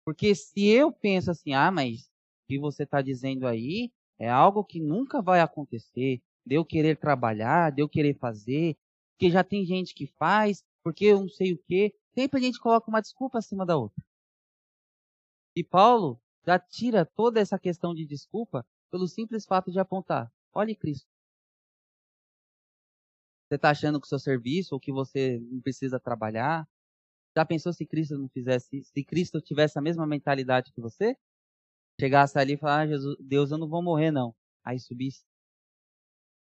[0.04, 4.64] Porque se eu penso assim, ah, mas o que você está dizendo aí é algo
[4.64, 8.78] que nunca vai acontecer, de eu querer trabalhar, de eu querer fazer,
[9.12, 11.94] porque já tem gente que faz, porque eu não sei o quê.
[12.14, 14.04] Sempre a gente coloca uma desculpa acima da outra.
[15.56, 20.76] E Paulo já tira toda essa questão de desculpa pelo simples fato de apontar: olhe
[20.76, 21.08] Cristo.
[23.48, 26.68] Você está achando que o seu serviço ou que você não precisa trabalhar?
[27.36, 31.16] Já pensou se Cristo não fizesse, se Cristo tivesse a mesma mentalidade que você?
[32.00, 34.36] Chegasse ali e falasse, ah, Jesus, Deus, eu não vou morrer não.
[34.64, 35.24] Aí subisse.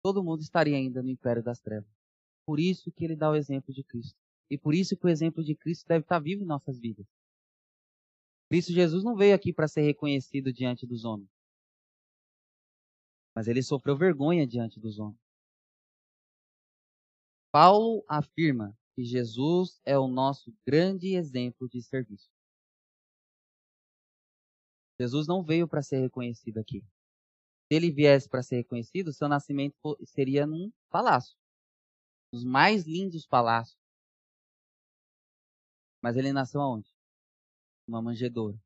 [0.03, 1.91] Todo mundo estaria ainda no império das trevas.
[2.47, 4.17] Por isso que ele dá o exemplo de Cristo.
[4.51, 7.07] E por isso que o exemplo de Cristo deve estar vivo em nossas vidas.
[8.49, 11.29] Cristo Jesus não veio aqui para ser reconhecido diante dos homens.
[13.35, 15.21] Mas ele sofreu vergonha diante dos homens.
[17.53, 22.31] Paulo afirma que Jesus é o nosso grande exemplo de serviço.
[24.99, 26.81] Jesus não veio para ser reconhecido aqui.
[26.81, 31.37] Se ele viesse para ser reconhecido, seu nascimento seria num palácio.
[32.33, 33.79] Os mais lindos palácios.
[36.03, 36.97] Mas ele nasceu aonde?
[37.87, 38.59] uma manjedoura.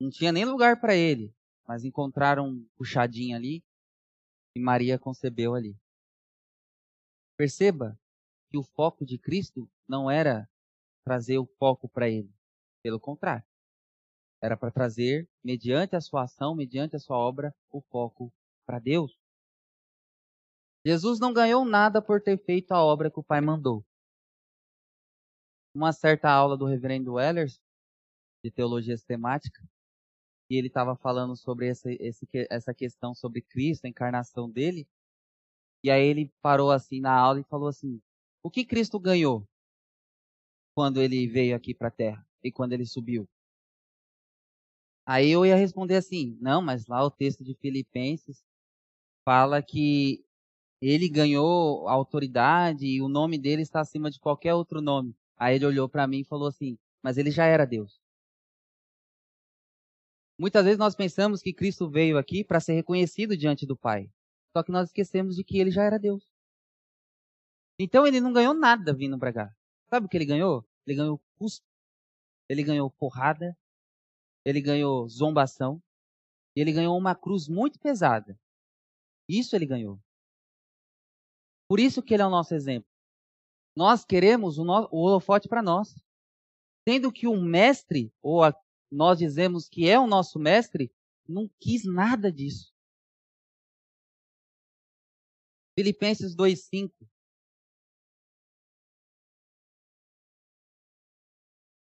[0.00, 1.34] Não tinha nem lugar para ele,
[1.66, 3.64] mas encontraram um puxadinho ali
[4.54, 5.76] e Maria concebeu ali.
[7.36, 7.98] Perceba
[8.50, 10.48] que o foco de Cristo não era
[11.04, 12.32] trazer o foco para ele,
[12.82, 13.44] pelo contrário.
[14.40, 18.32] Era para trazer, mediante a sua ação, mediante a sua obra, o foco
[18.64, 19.18] para Deus.
[20.86, 23.84] Jesus não ganhou nada por ter feito a obra que o Pai mandou.
[25.74, 27.60] Uma certa aula do reverendo Wellers,
[28.42, 29.60] de teologia sistemática,
[30.48, 31.90] e ele estava falando sobre essa,
[32.48, 34.88] essa questão sobre Cristo, a encarnação dele.
[35.82, 38.00] E aí ele parou assim na aula e falou assim:
[38.42, 39.46] o que Cristo ganhou
[40.74, 43.28] quando ele veio aqui para a Terra e quando ele subiu?
[45.08, 48.44] Aí eu ia responder assim: não, mas lá o texto de Filipenses
[49.24, 50.22] fala que
[50.82, 55.16] ele ganhou autoridade e o nome dele está acima de qualquer outro nome.
[55.38, 57.98] Aí ele olhou para mim e falou assim: mas ele já era Deus.
[60.38, 64.10] Muitas vezes nós pensamos que Cristo veio aqui para ser reconhecido diante do Pai.
[64.54, 66.22] Só que nós esquecemos de que ele já era Deus.
[67.78, 69.50] Então ele não ganhou nada vindo para cá.
[69.88, 70.66] Sabe o que ele ganhou?
[70.86, 71.64] Ele ganhou custo.
[72.46, 73.56] Ele ganhou porrada.
[74.48, 75.78] Ele ganhou zombação.
[76.56, 78.40] E ele ganhou uma cruz muito pesada.
[79.28, 80.00] Isso ele ganhou.
[81.68, 82.88] Por isso que ele é o nosso exemplo.
[83.76, 85.94] Nós queremos o, no, o holofote para nós.
[86.88, 88.54] Sendo que o mestre, ou a
[88.90, 90.90] nós dizemos que é o nosso mestre,
[91.28, 92.72] não quis nada disso.
[95.78, 96.90] Filipenses 2,5.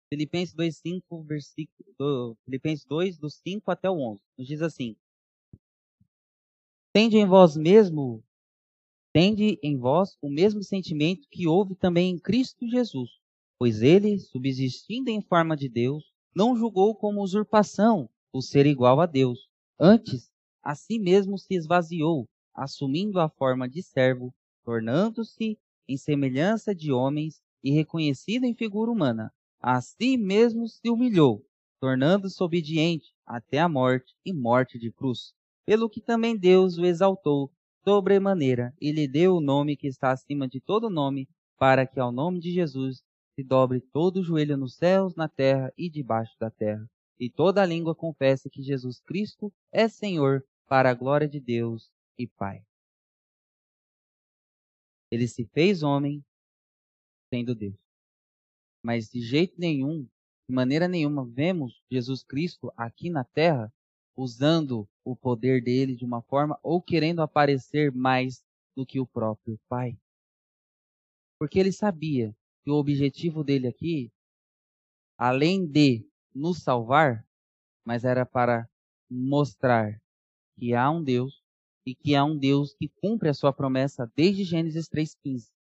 [0.10, 2.38] Filipenses 2,5, versículo.
[2.46, 4.22] Filipenses 2, do 5 até o 11.
[4.38, 4.96] Nos diz assim:
[6.94, 8.24] Tende em vós mesmo,
[9.14, 13.10] tende em vós o mesmo sentimento que houve também em Cristo Jesus,
[13.60, 19.06] pois ele, subsistindo em forma de Deus, não julgou como usurpação o ser igual a
[19.06, 19.50] Deus.
[19.80, 20.32] Antes,
[20.64, 24.34] a si mesmo se esvaziou, assumindo a forma de servo,
[24.64, 29.32] tornando-se em semelhança de homens e reconhecido em figura humana.
[29.60, 31.44] A si mesmo se humilhou,
[31.80, 35.34] tornando-se obediente até a morte e morte de cruz.
[35.66, 37.52] Pelo que também Deus o exaltou
[37.84, 41.28] sobremaneira e lhe deu o nome que está acima de todo nome,
[41.58, 43.02] para que ao nome de Jesus
[43.34, 46.86] se dobre todo o joelho nos céus, na terra e debaixo da terra,
[47.20, 52.28] e toda língua confesse que Jesus Cristo é Senhor, para a glória de Deus e
[52.28, 52.62] Pai.
[55.10, 56.22] Ele se fez homem
[57.30, 57.87] sendo Deus.
[58.88, 60.08] Mas de jeito nenhum,
[60.48, 63.70] de maneira nenhuma, vemos Jesus Cristo aqui na terra
[64.16, 68.42] usando o poder dele de uma forma ou querendo aparecer mais
[68.78, 70.00] do que o próprio Pai.
[71.38, 72.34] Porque ele sabia
[72.64, 74.10] que o objetivo dele aqui,
[75.18, 77.28] além de nos salvar,
[77.86, 78.70] mas era para
[79.12, 80.02] mostrar
[80.58, 81.44] que há um Deus
[81.86, 85.57] e que há um Deus que cumpre a sua promessa desde Gênesis 3,15.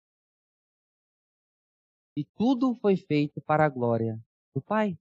[2.17, 4.19] E tudo foi feito para a glória
[4.51, 4.97] do Pai.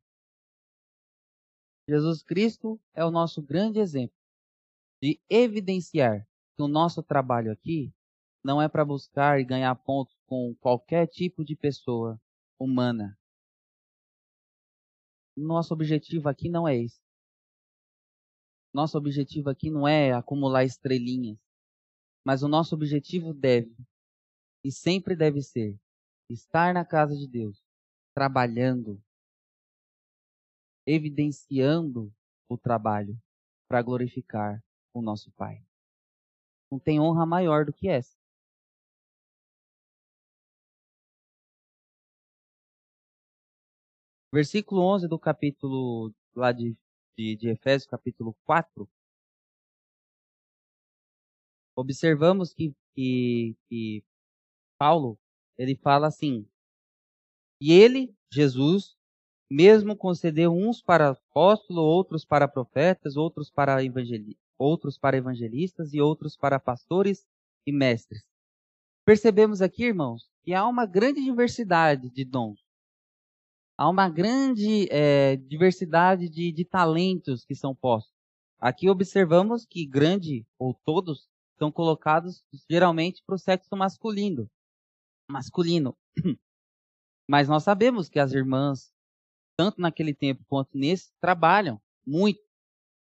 [1.88, 4.14] Jesus Cristo é o nosso grande exemplo
[5.02, 7.90] de evidenciar que o nosso trabalho aqui
[8.44, 12.20] não é para buscar e ganhar pontos com qualquer tipo de pessoa
[12.60, 13.18] humana.
[15.34, 17.00] Nosso objetivo aqui não é esse.
[18.74, 21.38] Nosso objetivo aqui não é acumular estrelinhas,
[22.22, 23.74] mas o nosso objetivo deve
[24.62, 25.80] e sempre deve ser
[26.28, 27.62] estar na casa de Deus,
[28.14, 29.02] trabalhando,
[30.86, 32.12] evidenciando
[32.48, 33.20] o trabalho
[33.68, 34.62] para glorificar
[34.92, 35.62] o nosso Pai.
[36.70, 38.16] Não tem honra maior do que essa.
[44.32, 46.76] Versículo 11 do capítulo lá de
[47.16, 48.88] de, de Efésios, capítulo 4,
[51.74, 54.04] observamos que, que, que
[54.78, 55.18] Paulo
[55.58, 56.46] ele fala assim:
[57.60, 58.96] E ele, Jesus,
[59.50, 63.78] mesmo concedeu uns para apóstolos, outros para profetas, outros para,
[64.58, 67.26] outros para evangelistas e outros para pastores
[67.66, 68.24] e mestres.
[69.04, 72.66] Percebemos aqui, irmãos, que há uma grande diversidade de dons
[73.76, 78.14] há uma grande é, diversidade de, de talentos que são postos.
[78.58, 81.28] Aqui observamos que grande ou todos
[81.58, 84.48] são colocados geralmente para o sexo masculino.
[85.28, 85.96] Masculino.
[87.28, 88.92] Mas nós sabemos que as irmãs,
[89.56, 92.40] tanto naquele tempo quanto nesse, trabalham muito.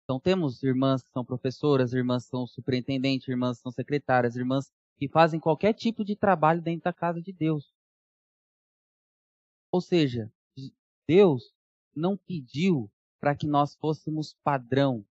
[0.03, 4.71] Então temos irmãs que são professoras, irmãs que são superintendentes, irmãs que são secretárias, irmãs
[4.97, 7.73] que fazem qualquer tipo de trabalho dentro da casa de Deus.
[9.71, 10.31] Ou seja,
[11.07, 11.53] Deus
[11.95, 15.05] não pediu para que nós fôssemos padrão.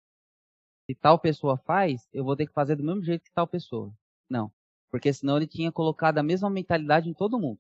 [0.86, 3.93] Se tal pessoa faz, eu vou ter que fazer do mesmo jeito que tal pessoa.
[4.30, 4.51] Não.
[4.96, 7.60] Porque senão ele tinha colocado a mesma mentalidade em todo mundo.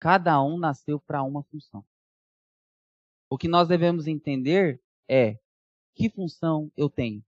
[0.00, 1.86] Cada um nasceu para uma função.
[3.30, 5.38] O que nós devemos entender é
[5.94, 7.24] que função eu tenho.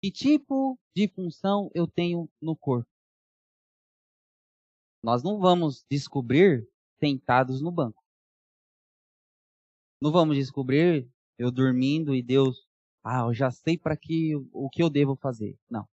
[0.00, 2.88] Que tipo de função eu tenho no corpo?
[5.02, 6.64] Nós não vamos descobrir
[7.00, 8.04] sentados no banco.
[10.00, 12.64] Não vamos descobrir eu dormindo e Deus,
[13.02, 15.58] ah, eu já sei para que o que eu devo fazer.
[15.68, 15.92] Não.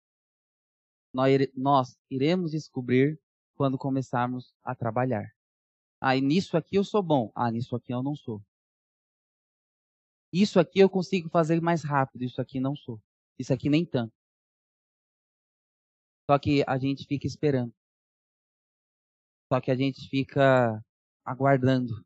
[1.14, 3.20] Nós iremos descobrir
[3.56, 5.30] quando começarmos a trabalhar.
[6.00, 7.32] Ah, e nisso aqui eu sou bom.
[7.36, 8.42] Ah, nisso aqui eu não sou.
[10.34, 13.02] Isso aqui eu consigo fazer mais rápido, isso aqui não sou.
[13.38, 14.14] Isso aqui nem tanto.
[16.30, 17.74] Só que a gente fica esperando.
[19.52, 20.84] Só que a gente fica
[21.26, 22.06] aguardando.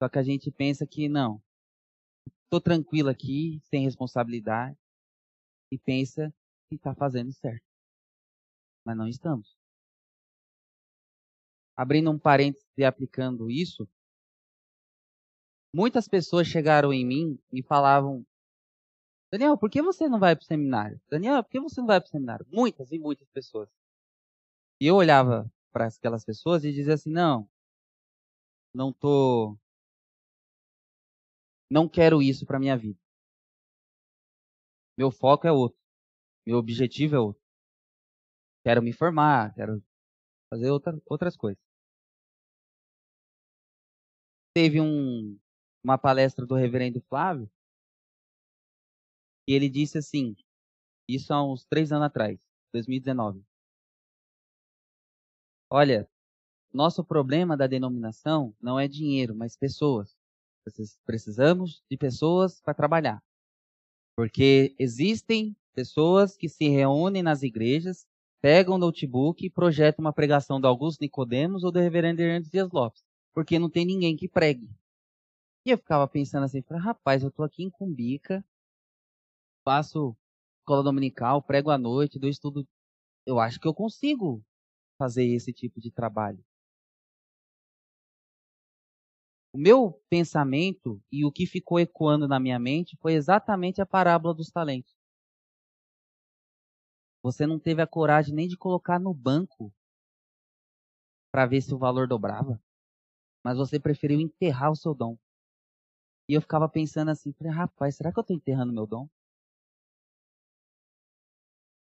[0.00, 1.42] Só que a gente pensa que não,
[2.44, 4.78] estou tranquilo aqui, sem responsabilidade,
[5.72, 6.32] e pensa
[6.68, 7.64] que está fazendo certo.
[8.84, 9.56] Mas não estamos.
[11.76, 13.88] Abrindo um parênteses e aplicando isso,
[15.74, 18.24] muitas pessoas chegaram em mim e falavam:
[19.30, 21.00] Daniel, por que você não vai para o seminário?
[21.10, 22.46] Daniel, por que você não vai para o seminário?
[22.50, 23.68] Muitas e muitas pessoas.
[24.80, 27.48] E eu olhava para aquelas pessoas e dizia assim: não,
[28.72, 29.58] não tô,
[31.70, 32.98] Não quero isso para minha vida.
[34.96, 35.85] Meu foco é outro.
[36.46, 37.42] Meu objetivo é outro.
[38.64, 39.82] Quero me formar, quero
[40.50, 41.62] fazer outra, outras coisas.
[44.54, 45.38] Teve um,
[45.84, 47.50] uma palestra do reverendo Flávio
[49.48, 50.34] e ele disse assim,
[51.08, 52.40] isso há uns três anos atrás,
[52.72, 53.44] 2019.
[55.70, 56.08] Olha,
[56.72, 60.16] nosso problema da denominação não é dinheiro, mas pessoas.
[61.04, 63.22] Precisamos de pessoas para trabalhar.
[64.16, 68.06] Porque existem pessoas que se reúnem nas igrejas,
[68.40, 72.70] pegam o notebook e projetam uma pregação do Augusto Nicodemos ou do Reverendo Hernandes Dias
[72.72, 73.04] Lopes.
[73.34, 74.66] Porque não tem ninguém que pregue.
[75.66, 78.42] E eu ficava pensando assim, rapaz, eu estou aqui em Cumbica,
[79.62, 80.16] faço
[80.60, 82.66] escola dominical, prego à noite, dou estudo.
[83.26, 84.42] Eu acho que eu consigo
[84.98, 86.42] fazer esse tipo de trabalho.
[89.52, 94.32] O meu pensamento e o que ficou ecoando na minha mente foi exatamente a parábola
[94.34, 94.95] dos talentos.
[97.26, 99.74] Você não teve a coragem nem de colocar no banco
[101.32, 102.62] para ver se o valor dobrava,
[103.42, 105.18] mas você preferiu enterrar o seu dom.
[106.28, 109.08] E eu ficava pensando assim, rapaz, será que eu estou enterrando meu dom?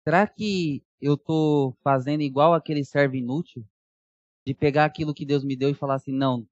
[0.03, 3.63] Será que eu estou fazendo igual aquele servo inútil?
[4.47, 6.49] De pegar aquilo que Deus me deu e falar assim, não,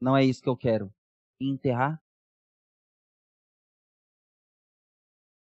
[0.00, 0.92] não é isso que eu quero.
[1.38, 2.02] E enterrar?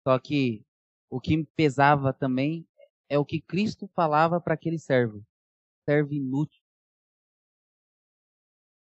[0.03, 0.64] Só que
[1.11, 2.66] o que me pesava também
[3.09, 5.24] é o que Cristo falava para aquele servo.
[5.84, 6.61] Servo inútil.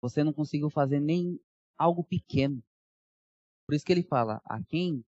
[0.00, 1.40] Você não conseguiu fazer nem
[1.76, 2.62] algo pequeno.
[3.66, 5.04] Por isso que ele fala, a quem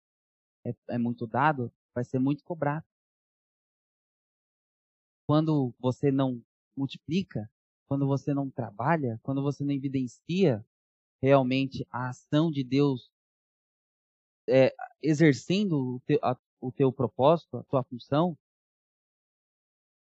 [0.67, 2.85] é, é muito dado, vai ser muito cobrado
[5.29, 6.43] quando você não
[6.75, 7.51] multiplica,
[7.87, 10.65] quando você não trabalha, quando você não evidencia
[11.21, 13.13] realmente a ação de Deus
[14.49, 18.39] é, exercendo o teu, a, o teu propósito, a tua função,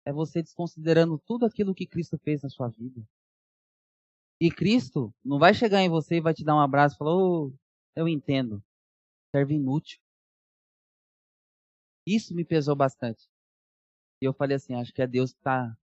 [0.05, 3.05] é você desconsiderando tudo aquilo que Cristo fez na sua vida.
[4.39, 7.15] E Cristo não vai chegar em você e vai te dar um abraço e falar,
[7.15, 7.53] oh,
[7.95, 8.63] eu entendo,
[9.33, 9.99] serve inútil.
[12.05, 13.27] Isso me pesou bastante.
[14.21, 15.75] E eu falei assim, acho que é Deus que está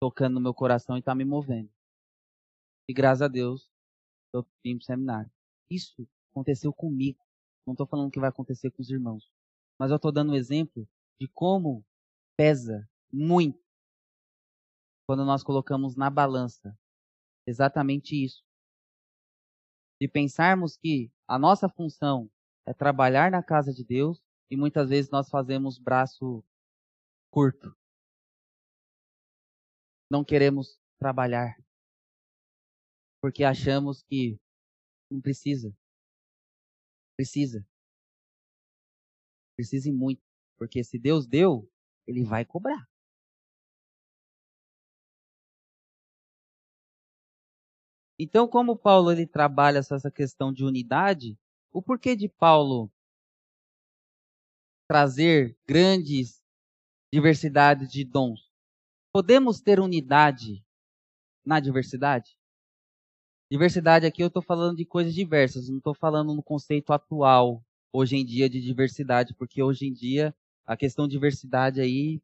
[0.00, 1.70] tocando no meu coração e está me movendo.
[2.88, 3.70] E graças a Deus,
[4.34, 5.30] eu vim para o seminário.
[5.70, 7.24] Isso aconteceu comigo.
[7.66, 9.30] Não estou falando que vai acontecer com os irmãos.
[9.78, 10.88] Mas eu estou dando um exemplo
[11.20, 11.84] de como
[12.36, 13.60] pesa muito
[15.06, 16.76] quando nós colocamos na balança
[17.46, 18.44] exatamente isso.
[20.00, 22.30] De pensarmos que a nossa função
[22.66, 26.44] é trabalhar na casa de Deus e muitas vezes nós fazemos braço
[27.30, 27.76] curto.
[30.10, 31.56] Não queremos trabalhar
[33.20, 34.40] porque achamos que
[35.10, 35.74] não precisa.
[37.16, 37.66] Precisa.
[39.56, 40.22] Precisa e muito.
[40.56, 41.70] Porque se Deus deu,
[42.06, 42.88] Ele vai cobrar.
[48.22, 51.38] Então, como Paulo ele trabalha essa questão de unidade,
[51.72, 52.92] o porquê de Paulo
[54.86, 56.44] trazer grandes
[57.10, 58.52] diversidade de dons.
[59.10, 60.62] Podemos ter unidade
[61.42, 62.36] na diversidade?
[63.50, 68.16] Diversidade aqui eu estou falando de coisas diversas, não estou falando no conceito atual, hoje
[68.16, 72.20] em dia, de diversidade, porque hoje em dia a questão de diversidade aí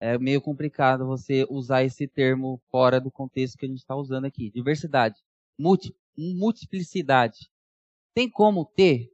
[0.00, 4.24] é meio complicado você usar esse termo fora do contexto que a gente está usando
[4.24, 4.50] aqui.
[4.50, 5.20] Diversidade,
[5.58, 7.50] multi, multiplicidade.
[8.14, 9.12] Tem como ter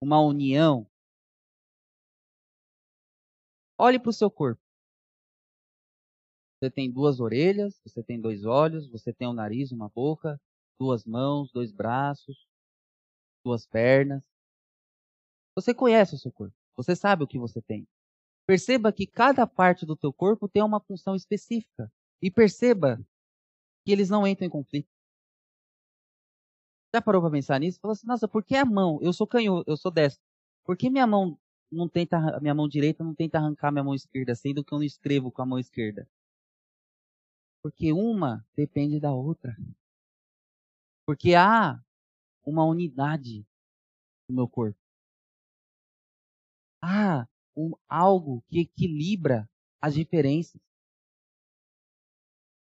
[0.00, 0.86] uma união
[3.80, 4.60] Olhe para o seu corpo.
[6.58, 10.40] Você tem duas orelhas, você tem dois olhos, você tem um nariz, uma boca,
[10.80, 12.48] duas mãos, dois braços,
[13.44, 14.20] duas pernas.
[15.54, 16.56] Você conhece o seu corpo.
[16.76, 17.86] Você sabe o que você tem.
[18.48, 21.92] Perceba que cada parte do teu corpo tem uma função específica.
[22.22, 22.96] E perceba
[23.84, 24.88] que eles não entram em conflito.
[26.94, 27.78] Já parou para pensar nisso?
[27.78, 28.98] Falou assim, nossa, por que a mão?
[29.02, 30.24] Eu sou canhoto, eu sou destro.
[30.64, 31.38] Por que minha mão
[31.70, 34.84] não tenta, minha mão direita não tenta arrancar minha mão esquerda, sendo que eu não
[34.84, 36.08] escrevo com a mão esquerda.
[37.62, 39.54] Porque uma depende da outra.
[41.04, 41.78] Porque há
[42.46, 43.46] uma unidade
[44.26, 44.80] no meu corpo.
[46.82, 47.28] Há
[47.58, 49.50] um, algo que equilibra
[49.82, 50.60] as diferenças.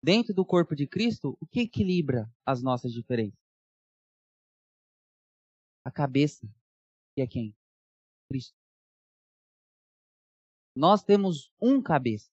[0.00, 3.38] Dentro do corpo de Cristo, o que equilibra as nossas diferenças?
[5.84, 6.46] A cabeça,
[7.14, 7.54] que é quem?
[8.28, 8.56] Cristo.
[10.76, 12.30] Nós temos um cabeça.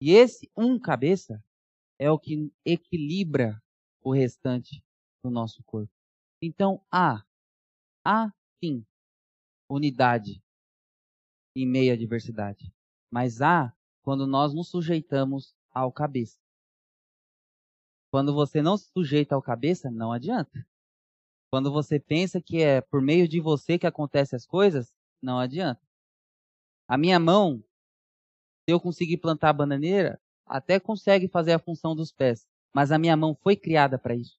[0.00, 1.44] E esse um cabeça
[1.98, 3.62] é o que equilibra
[4.00, 4.82] o restante
[5.22, 5.92] do nosso corpo.
[6.40, 7.24] Então há,
[8.04, 8.32] há
[8.62, 8.84] sim,
[9.68, 10.41] unidade
[11.54, 12.72] em meio à diversidade.
[13.10, 13.72] Mas há
[14.02, 16.38] quando nós nos sujeitamos ao cabeça.
[18.10, 20.66] Quando você não se sujeita ao cabeça, não adianta.
[21.50, 25.80] Quando você pensa que é por meio de você que acontecem as coisas, não adianta.
[26.88, 27.58] A minha mão,
[28.64, 32.46] se eu conseguir plantar a bananeira, até consegue fazer a função dos pés.
[32.74, 34.38] Mas a minha mão foi criada para isso?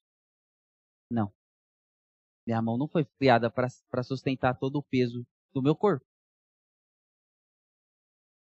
[1.09, 1.32] Não.
[2.45, 6.05] Minha mão não foi criada para sustentar todo o peso do meu corpo.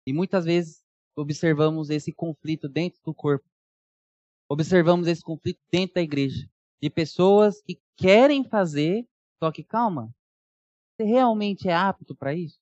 [0.10, 0.84] E muitas vezes
[1.16, 3.48] observamos esse conflito dentro do corpo.
[4.50, 6.50] Observamos esse conflito dentro da igreja.
[6.82, 9.08] De pessoas que querem fazer,
[9.38, 10.12] só que calma.
[10.98, 12.58] Você realmente é apto para isso?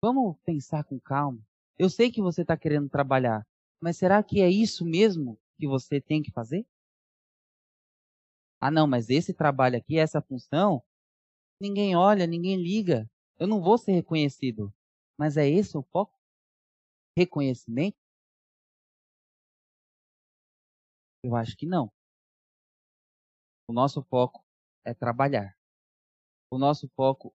[0.00, 1.44] Vamos pensar com calma.
[1.76, 3.44] Eu sei que você está querendo trabalhar,
[3.80, 6.64] mas será que é isso mesmo que você tem que fazer?
[8.60, 10.84] Ah, não, mas esse trabalho aqui, essa função,
[11.60, 13.10] ninguém olha, ninguém liga.
[13.40, 14.70] Eu não vou ser reconhecido.
[15.18, 16.14] Mas é esse o foco?
[17.16, 17.96] Reconhecimento?
[21.24, 21.90] Eu acho que não.
[23.66, 24.44] O nosso foco
[24.84, 25.56] é trabalhar.
[26.50, 27.34] O nosso foco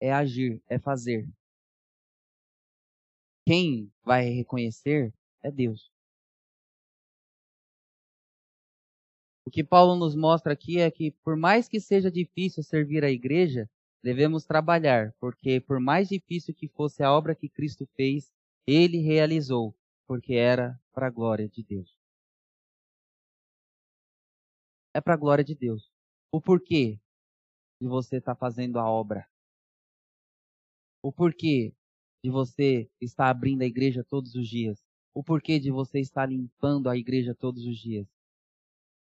[0.00, 1.28] é agir, é fazer.
[3.46, 5.12] Quem vai reconhecer
[5.42, 5.90] é Deus.
[9.46, 13.10] O que Paulo nos mostra aqui é que, por mais que seja difícil servir a
[13.10, 13.68] igreja,
[14.04, 18.30] devemos trabalhar, porque, por mais difícil que fosse a obra que Cristo fez,
[18.66, 19.74] ele realizou,
[20.06, 21.98] porque era para a glória de Deus.
[24.92, 25.90] É para a glória de Deus.
[26.30, 27.00] O porquê
[27.80, 29.26] de você estar tá fazendo a obra?
[31.02, 31.74] O porquê
[32.22, 34.84] de você estar abrindo a igreja todos os dias?
[35.14, 38.06] O porquê de você estar limpando a igreja todos os dias?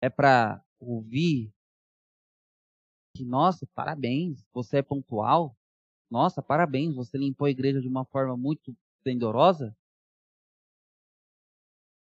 [0.00, 1.52] É para ouvir
[3.14, 5.56] que, nossa, parabéns, você é pontual.
[6.10, 9.74] Nossa, parabéns, você limpou a igreja de uma forma muito pendorosa.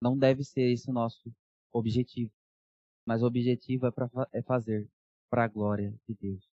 [0.01, 1.31] Não deve ser esse o nosso
[1.71, 2.31] objetivo.
[3.05, 4.89] Mas o objetivo é, pra, é fazer
[5.29, 6.49] para a glória de Deus.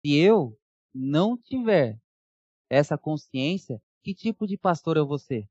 [0.00, 0.56] Se eu
[0.94, 2.00] não tiver
[2.70, 5.48] essa consciência, que tipo de pastor eu vou ser?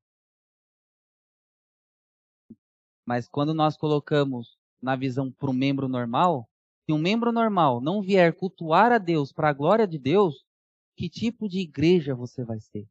[3.06, 6.50] Mas quando nós colocamos na visão para um membro normal,
[6.88, 10.46] se um membro normal não vier cultuar a Deus para a glória de Deus,
[10.96, 12.88] que tipo de igreja você vai ser?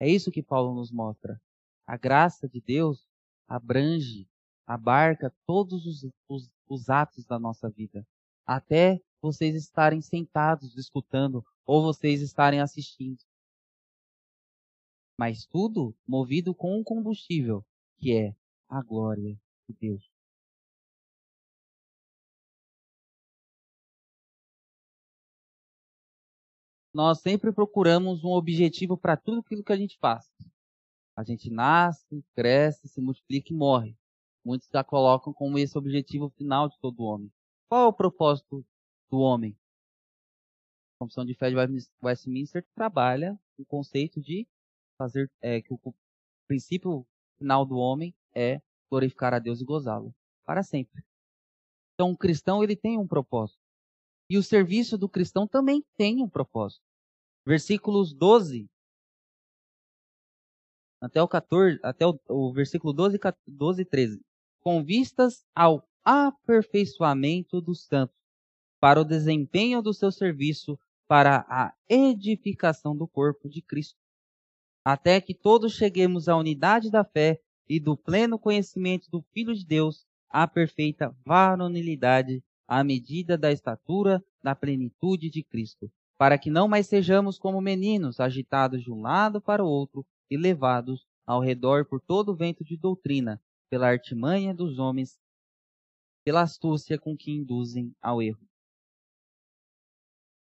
[0.00, 1.40] É isso que Paulo nos mostra.
[1.86, 3.06] A graça de Deus
[3.46, 4.28] abrange,
[4.66, 8.04] abarca todos os, os, os atos da nossa vida,
[8.44, 13.22] até vocês estarem sentados escutando ou vocês estarem assistindo.
[15.16, 17.64] Mas tudo movido com um combustível,
[18.00, 18.34] que é
[18.68, 20.09] a glória de Deus.
[26.92, 30.28] Nós sempre procuramos um objetivo para tudo aquilo que a gente faz.
[31.16, 33.96] A gente nasce, cresce, se multiplica e morre.
[34.44, 37.30] Muitos já colocam como esse objetivo final de todo homem.
[37.68, 38.64] Qual é o propósito
[39.10, 39.56] do homem?
[40.96, 41.56] A Confissão de Fé de
[42.02, 44.48] Westminster trabalha o conceito de
[44.98, 45.94] fazer é, que o
[46.48, 47.06] princípio
[47.38, 48.60] final do homem é
[48.90, 50.14] glorificar a Deus e gozá-lo
[50.44, 51.04] para sempre.
[51.94, 53.59] Então, o cristão ele tem um propósito.
[54.30, 56.84] E o serviço do cristão também tem um propósito.
[57.44, 58.70] Versículos 12
[61.00, 63.18] até o 14, até o, o versículo 12,
[63.48, 64.20] 12 e 13.
[64.60, 68.16] Com vistas ao aperfeiçoamento dos santos,
[68.78, 70.78] para o desempenho do seu serviço,
[71.08, 73.98] para a edificação do corpo de Cristo,
[74.84, 79.66] até que todos cheguemos à unidade da fé e do pleno conhecimento do Filho de
[79.66, 86.68] Deus, à perfeita varonilidade, à medida da estatura da plenitude de Cristo, para que não
[86.68, 91.84] mais sejamos como meninos, agitados de um lado para o outro e levados ao redor
[91.84, 95.18] por todo o vento de doutrina, pela artimanha dos homens,
[96.24, 98.46] pela astúcia com que induzem ao erro.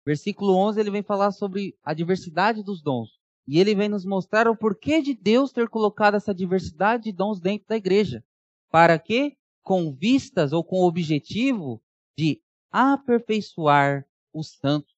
[0.05, 3.17] Versículo 11, ele vem falar sobre a diversidade dos dons.
[3.47, 7.39] E ele vem nos mostrar o porquê de Deus ter colocado essa diversidade de dons
[7.39, 8.23] dentro da igreja.
[8.69, 11.81] Para que, com vistas ou com o objetivo
[12.19, 14.93] de aperfeiçoar os santos.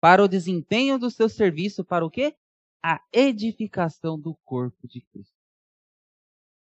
[0.00, 2.36] Para o desempenho do seu serviço, para o quê?
[2.82, 5.36] a edificação do corpo de Cristo.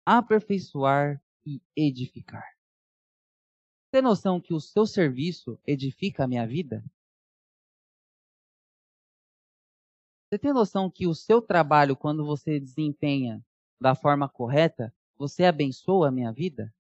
[0.04, 2.56] Aperfeiçoar e edificar.
[3.92, 6.82] Tem noção que o seu serviço edifica a minha vida?
[10.24, 13.44] Você tem noção que o seu trabalho, quando você desempenha
[13.78, 16.74] da forma correta, Você abençoa a minha vida?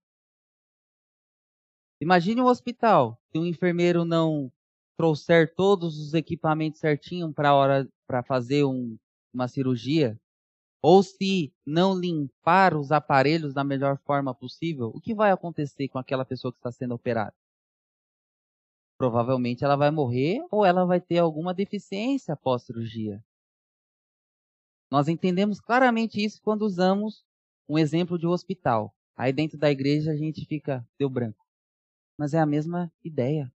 [2.02, 4.50] Imagine um hospital, se um enfermeiro não
[4.96, 8.98] trouxer todos os equipamentos certinho para hora para fazer um,
[9.32, 10.20] uma cirurgia,
[10.82, 15.96] ou se não limpar os aparelhos da melhor forma possível, o que vai acontecer com
[15.96, 17.36] aquela pessoa que está sendo operada?
[18.98, 23.24] Provavelmente ela vai morrer ou ela vai ter alguma deficiência após cirurgia.
[24.90, 27.24] Nós entendemos claramente isso quando usamos
[27.68, 28.92] um exemplo de um hospital.
[29.16, 31.41] Aí dentro da igreja a gente fica, deu branco.
[32.22, 33.52] Mas é a mesma ideia.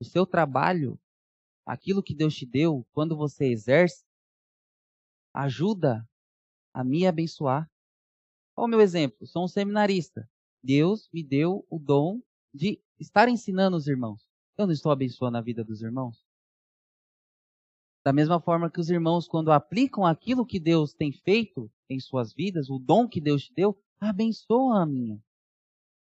[0.00, 0.96] O seu trabalho,
[1.66, 4.06] aquilo que Deus te deu, quando você exerce,
[5.34, 6.08] ajuda
[6.72, 7.68] a me abençoar.
[8.54, 10.30] Olha o meu exemplo, sou um seminarista.
[10.62, 12.22] Deus me deu o dom
[12.54, 14.24] de estar ensinando os irmãos.
[14.56, 16.24] Eu não estou abençoando a vida dos irmãos?
[18.04, 22.32] Da mesma forma que os irmãos, quando aplicam aquilo que Deus tem feito em suas
[22.32, 25.20] vidas, o dom que Deus te deu, abençoa a minha.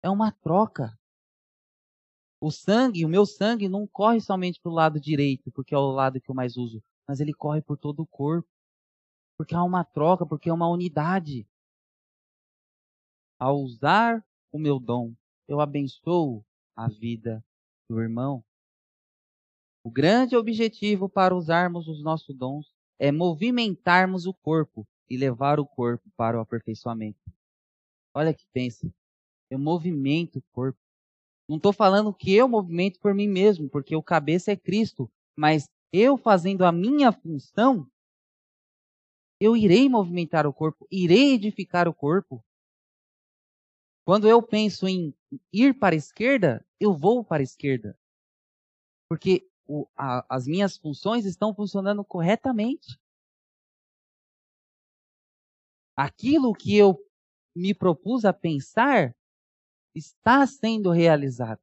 [0.03, 0.99] É uma troca.
[2.43, 5.93] O sangue, o meu sangue, não corre somente para o lado direito, porque é o
[5.93, 8.49] lado que eu mais uso, mas ele corre por todo o corpo.
[9.39, 11.47] Porque há uma troca, porque é uma unidade.
[13.39, 15.15] Ao usar o meu dom,
[15.47, 17.45] eu abençoo a vida
[17.89, 18.45] do irmão.
[19.85, 25.67] O grande objetivo para usarmos os nossos dons é movimentarmos o corpo e levar o
[25.67, 27.21] corpo para o aperfeiçoamento.
[28.13, 28.93] Olha que pensa.
[29.49, 30.82] Eu movimento o corpo.
[31.49, 35.69] Não estou falando que eu movimento por mim mesmo, porque o cabeça é Cristo, mas
[35.93, 37.87] eu fazendo a minha função,
[39.41, 42.43] eu irei movimentar o corpo, irei edificar o corpo.
[44.05, 45.15] Quando eu penso em
[45.53, 47.99] ir para a esquerda, eu vou para a esquerda.
[49.09, 52.99] Porque o, a, as minhas funções estão funcionando corretamente.
[55.97, 56.99] Aquilo que eu
[57.55, 59.15] me propus a pensar
[59.95, 61.61] está sendo realizado.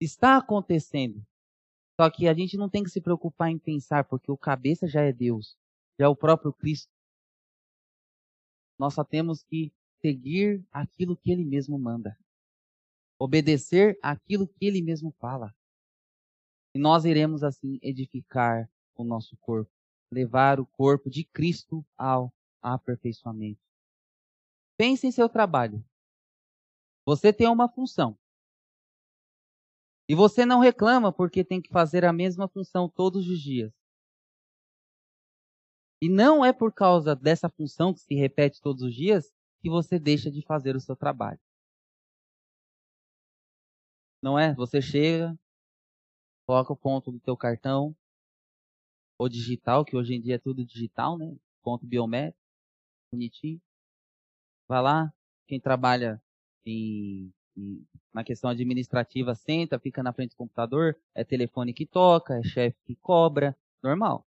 [0.00, 1.24] Está acontecendo.
[2.00, 5.02] Só que a gente não tem que se preocupar em pensar, porque o cabeça já
[5.02, 5.56] é Deus,
[5.98, 6.90] já é o próprio Cristo.
[8.78, 12.18] Nós só temos que seguir aquilo que Ele mesmo manda,
[13.18, 15.54] obedecer aquilo que Ele mesmo fala.
[16.74, 19.70] E nós iremos assim edificar o nosso corpo,
[20.10, 23.60] levar o corpo de Cristo ao aperfeiçoamento.
[24.76, 25.84] Pense em seu trabalho.
[27.04, 28.16] Você tem uma função.
[30.08, 33.72] E você não reclama porque tem que fazer a mesma função todos os dias.
[36.00, 39.98] E não é por causa dessa função que se repete todos os dias que você
[39.98, 41.40] deixa de fazer o seu trabalho.
[44.20, 44.54] Não é?
[44.54, 45.36] Você chega,
[46.46, 47.96] coloca o ponto do teu cartão,
[49.18, 51.36] ou digital, que hoje em dia é tudo digital, né?
[51.62, 52.38] Ponto biométrico,
[53.12, 53.60] bonitinho.
[54.68, 55.14] Vai lá,
[55.46, 56.20] quem trabalha
[56.64, 62.38] em, em, na questão administrativa senta, fica na frente do computador, é telefone que toca,
[62.38, 64.26] é chefe que cobra, normal.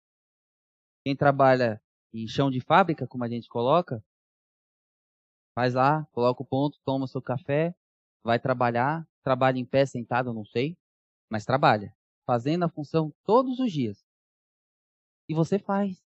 [1.05, 1.81] Quem trabalha
[2.13, 4.03] em chão de fábrica, como a gente coloca,
[5.55, 7.75] faz lá, coloca o ponto, toma seu café,
[8.23, 10.77] vai trabalhar, trabalha em pé, sentado, não sei,
[11.31, 11.95] mas trabalha
[12.27, 14.05] fazendo a função todos os dias.
[15.29, 16.03] E você faz.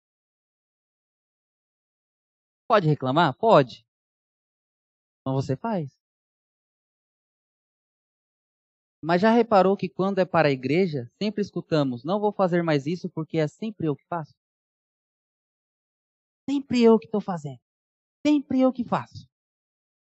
[2.67, 3.33] Pode reclamar?
[3.37, 3.85] Pode.
[5.25, 6.04] Mas você faz.
[9.05, 12.87] Mas já reparou que quando é para a igreja, sempre escutamos: não vou fazer mais
[12.87, 14.33] isso porque é sempre eu que faço?
[16.49, 17.59] Sempre eu que estou fazendo.
[18.25, 19.29] Sempre eu que faço.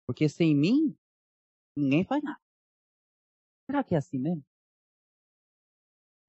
[0.07, 0.95] Porque sem mim,
[1.75, 2.39] ninguém faz nada.
[3.69, 4.45] Será que é assim mesmo?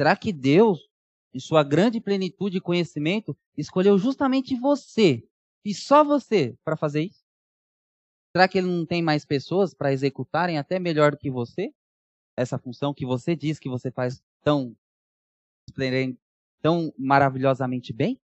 [0.01, 0.81] Será que Deus,
[1.33, 5.23] em sua grande plenitude de conhecimento, escolheu justamente você
[5.65, 7.25] e só você para fazer isso?
[8.35, 11.73] Será que ele não tem mais pessoas para executarem até melhor do que você?
[12.37, 14.77] Essa função que você diz que você faz tão,
[16.61, 18.21] tão maravilhosamente bem?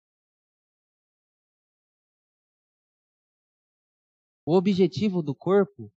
[4.44, 5.92] O objetivo do corpo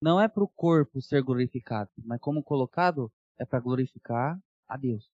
[0.00, 4.38] não é para o corpo ser glorificado, mas como colocado, é para glorificar
[4.68, 5.10] a Deus.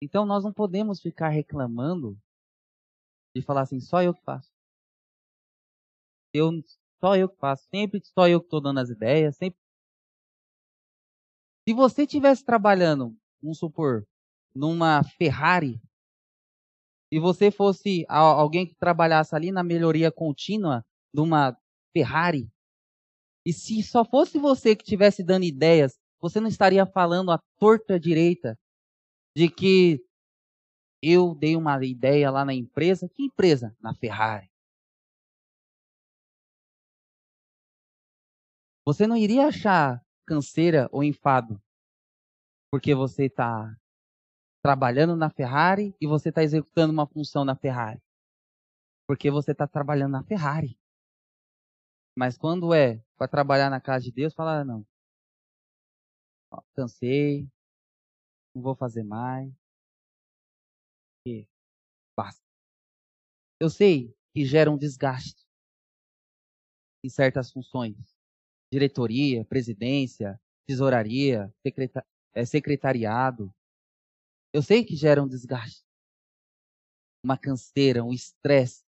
[0.00, 2.16] Então nós não podemos ficar reclamando
[3.34, 4.50] de falar assim, só eu que faço.
[6.32, 6.50] Eu,
[7.00, 9.58] só eu que faço, sempre só eu que estou dando as ideias, sempre.
[11.68, 14.06] Se você estivesse trabalhando, vamos supor,
[14.54, 15.78] numa Ferrari,
[17.12, 21.54] e você fosse alguém que trabalhasse ali na melhoria contínua de uma
[21.92, 22.50] Ferrari,
[23.44, 28.00] e se só fosse você que estivesse dando ideias, você não estaria falando a torta
[28.00, 28.58] direita
[29.36, 30.02] de que
[31.02, 33.10] eu dei uma ideia lá na empresa.
[33.10, 33.76] Que empresa?
[33.78, 34.50] Na Ferrari.
[38.86, 41.58] Você não iria achar canseira ou enfado
[42.70, 43.74] porque você está
[44.62, 48.02] trabalhando na Ferrari e você está executando uma função na Ferrari.
[49.06, 50.78] Porque você está trabalhando na Ferrari.
[52.14, 54.86] Mas quando é para trabalhar na casa de Deus, fala, ah, não.
[56.50, 57.48] Ó, cansei,
[58.54, 59.50] não vou fazer mais.
[61.26, 61.48] E
[62.14, 62.42] basta.
[63.58, 65.48] Eu sei que gera um desgaste
[67.02, 68.17] em certas funções.
[68.70, 71.52] Diretoria, presidência, tesouraria,
[72.34, 73.52] é, secretariado.
[74.52, 75.84] Eu sei que gera um desgaste,
[77.22, 78.84] uma canseira, um estresse.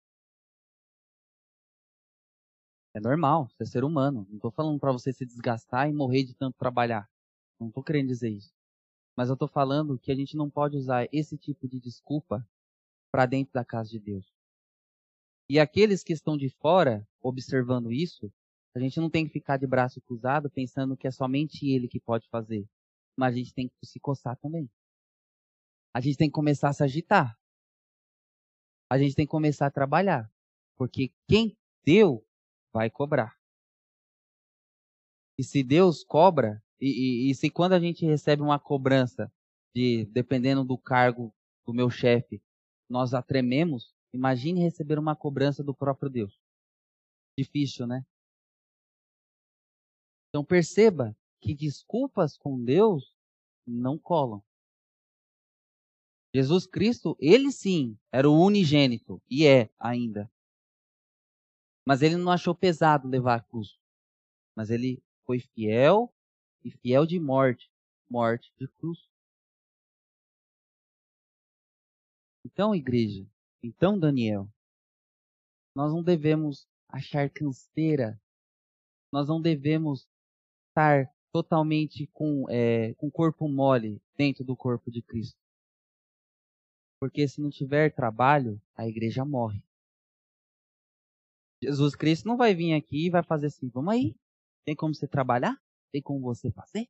[2.94, 4.26] É normal, você é ser humano.
[4.30, 7.10] Não estou falando para você se desgastar e morrer de tanto trabalhar.
[7.60, 8.54] Não estou querendo dizer isso.
[9.18, 12.48] Mas eu estou falando que a gente não pode usar esse tipo de desculpa
[13.12, 14.34] para dentro da casa de Deus.
[15.50, 18.32] E aqueles que estão de fora observando isso,
[18.76, 22.00] a gente não tem que ficar de braço cruzado pensando que é somente ele que
[22.00, 22.68] pode fazer.
[23.18, 24.70] Mas a gente tem que se coçar também.
[25.94, 27.40] A gente tem que começar a se agitar.
[28.90, 30.30] A gente tem que começar a trabalhar.
[30.76, 31.56] Porque quem
[31.86, 32.26] deu,
[32.74, 33.34] vai cobrar.
[35.38, 39.32] E se Deus cobra, e, e, e se quando a gente recebe uma cobrança,
[39.74, 41.34] de dependendo do cargo
[41.66, 42.42] do meu chefe,
[42.90, 46.38] nós atrememos, imagine receber uma cobrança do próprio Deus.
[47.38, 48.06] Difícil, né?
[50.36, 53.16] Então perceba que desculpas com Deus
[53.66, 54.44] não colam.
[56.36, 60.30] Jesus Cristo, ele sim, era o unigênito, e é ainda.
[61.88, 63.80] Mas ele não achou pesado levar a cruz.
[64.54, 66.14] Mas ele foi fiel
[66.66, 67.72] e fiel de morte,
[68.10, 69.10] morte de cruz.
[72.44, 73.26] Então, igreja,
[73.64, 74.50] então, Daniel,
[75.74, 78.22] nós não devemos achar canseira,
[79.14, 80.06] nós não devemos
[80.76, 85.40] estar totalmente com é, com corpo mole dentro do corpo de Cristo.
[87.00, 89.64] Porque se não tiver trabalho, a igreja morre.
[91.62, 94.16] Jesus Cristo não vai vir aqui e vai fazer assim, vamos aí,
[94.66, 95.58] tem como você trabalhar?
[95.92, 96.88] Tem como você fazer?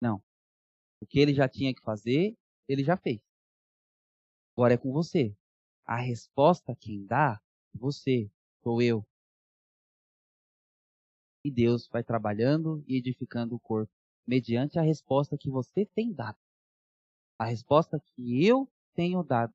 [0.00, 0.22] Não.
[1.00, 2.34] O que ele já tinha que fazer,
[2.66, 3.20] ele já fez.
[4.56, 5.36] Agora é com você.
[5.84, 7.40] A resposta quem dá,
[7.74, 8.30] é você,
[8.62, 9.06] sou eu.
[11.44, 13.92] E Deus vai trabalhando e edificando o corpo
[14.26, 16.38] mediante a resposta que você tem dado.
[17.38, 19.52] A resposta que eu tenho dado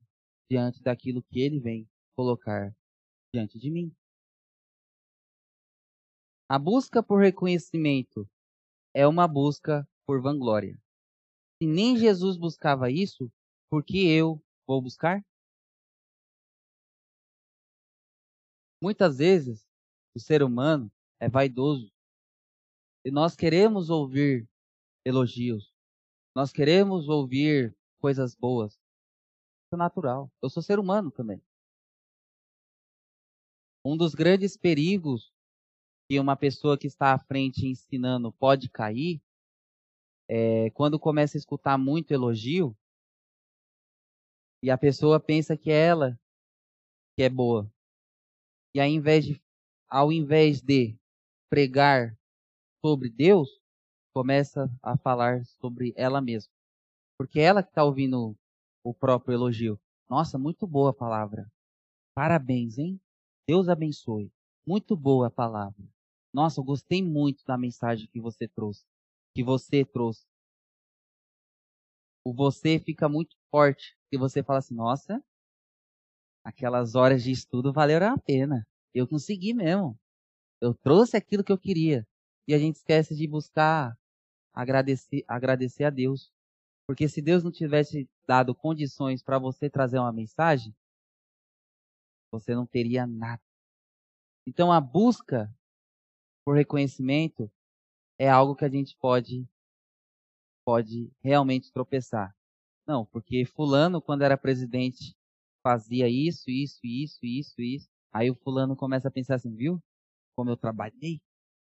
[0.50, 2.74] diante daquilo que ele vem colocar
[3.32, 3.94] diante de mim.
[6.48, 8.28] A busca por reconhecimento
[8.94, 10.78] é uma busca por vanglória.
[11.60, 13.30] Se nem Jesus buscava isso,
[13.70, 15.22] por que eu vou buscar?
[18.82, 19.66] Muitas vezes,
[20.14, 20.90] o ser humano
[21.20, 21.90] é vaidoso.
[23.04, 24.48] E nós queremos ouvir
[25.04, 25.72] elogios.
[26.34, 28.74] Nós queremos ouvir coisas boas.
[28.74, 30.30] Isso é natural.
[30.42, 31.42] Eu sou ser humano também.
[33.84, 35.32] Um dos grandes perigos
[36.08, 39.20] que uma pessoa que está à frente ensinando pode cair
[40.28, 42.76] é quando começa a escutar muito elogio
[44.62, 46.20] e a pessoa pensa que é ela
[47.16, 47.70] que é boa.
[48.74, 49.42] E ao invés de,
[49.88, 50.98] ao invés de
[51.48, 52.16] pregar
[52.80, 53.48] sobre Deus,
[54.14, 56.52] começa a falar sobre ela mesma.
[57.18, 58.36] Porque ela que está ouvindo
[58.84, 59.80] o próprio elogio.
[60.08, 61.50] Nossa, muito boa a palavra.
[62.14, 63.00] Parabéns, hein?
[63.46, 64.32] Deus abençoe.
[64.66, 65.84] Muito boa a palavra.
[66.32, 68.84] Nossa, eu gostei muito da mensagem que você trouxe.
[69.34, 70.26] Que você trouxe.
[72.24, 73.96] O você fica muito forte.
[74.12, 75.22] E você fala assim, nossa,
[76.44, 78.66] aquelas horas de estudo valeram a pena.
[78.94, 79.98] Eu consegui mesmo.
[80.60, 82.06] Eu trouxe aquilo que eu queria.
[82.46, 83.96] E a gente esquece de buscar
[84.52, 86.32] agradecer, agradecer a Deus.
[86.86, 90.74] Porque se Deus não tivesse dado condições para você trazer uma mensagem,
[92.32, 93.42] você não teria nada.
[94.46, 95.54] Então a busca
[96.44, 97.50] por reconhecimento
[98.18, 99.46] é algo que a gente pode
[100.64, 102.34] pode realmente tropeçar.
[102.86, 105.14] Não, porque fulano quando era presidente
[105.62, 107.88] fazia isso, isso, isso, isso, isso.
[108.12, 109.82] Aí o fulano começa a pensar assim, viu?
[110.38, 111.20] Como eu trabalhei,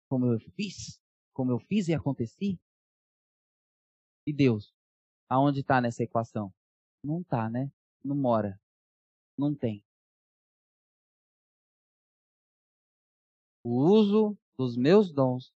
[0.09, 1.01] como eu fiz,
[1.31, 2.59] como eu fiz e aconteci.
[4.25, 4.75] E Deus,
[5.29, 6.53] aonde está nessa equação?
[7.01, 7.71] Não está, né?
[8.03, 8.59] Não mora.
[9.37, 9.81] Não tem.
[13.63, 15.53] O uso dos meus dons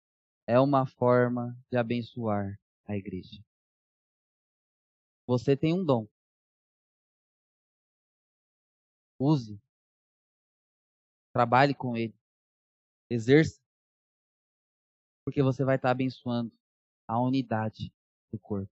[0.46, 3.42] é uma forma de abençoar a igreja.
[5.26, 6.06] Você tem um dom.
[9.18, 9.60] Use.
[11.32, 12.19] Trabalhe com ele.
[13.10, 13.60] Exerça.
[15.24, 16.52] Porque você vai estar abençoando
[17.08, 17.92] a unidade
[18.32, 18.72] do corpo.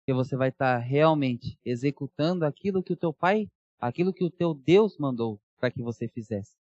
[0.00, 4.52] Porque você vai estar realmente executando aquilo que o teu pai, aquilo que o teu
[4.52, 6.56] Deus mandou para que você fizesse.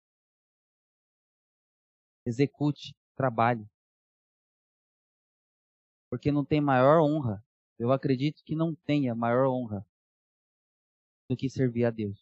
[2.26, 3.66] Execute, trabalhe.
[6.10, 7.42] Porque não tem maior honra.
[7.78, 9.86] Eu acredito que não tenha maior honra
[11.30, 12.18] do que servir a Deus.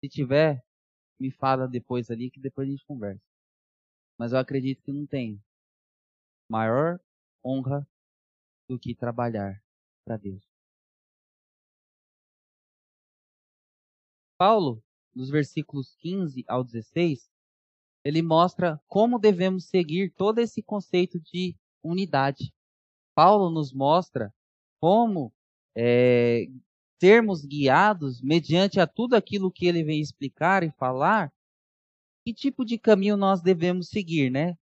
[0.00, 0.64] Se tiver,
[1.22, 3.22] me fala depois ali que depois a gente conversa.
[4.18, 5.40] Mas eu acredito que não tem
[6.50, 7.00] maior
[7.44, 7.86] honra
[8.68, 9.62] do que trabalhar
[10.04, 10.44] para Deus.
[14.36, 14.82] Paulo,
[15.14, 17.30] nos versículos 15 ao 16,
[18.04, 22.52] ele mostra como devemos seguir todo esse conceito de unidade.
[23.14, 24.34] Paulo nos mostra
[24.80, 25.32] como
[25.76, 26.48] é,
[27.02, 31.32] sermos guiados mediante a tudo aquilo que ele vem explicar e falar,
[32.24, 34.56] que tipo de caminho nós devemos seguir, né?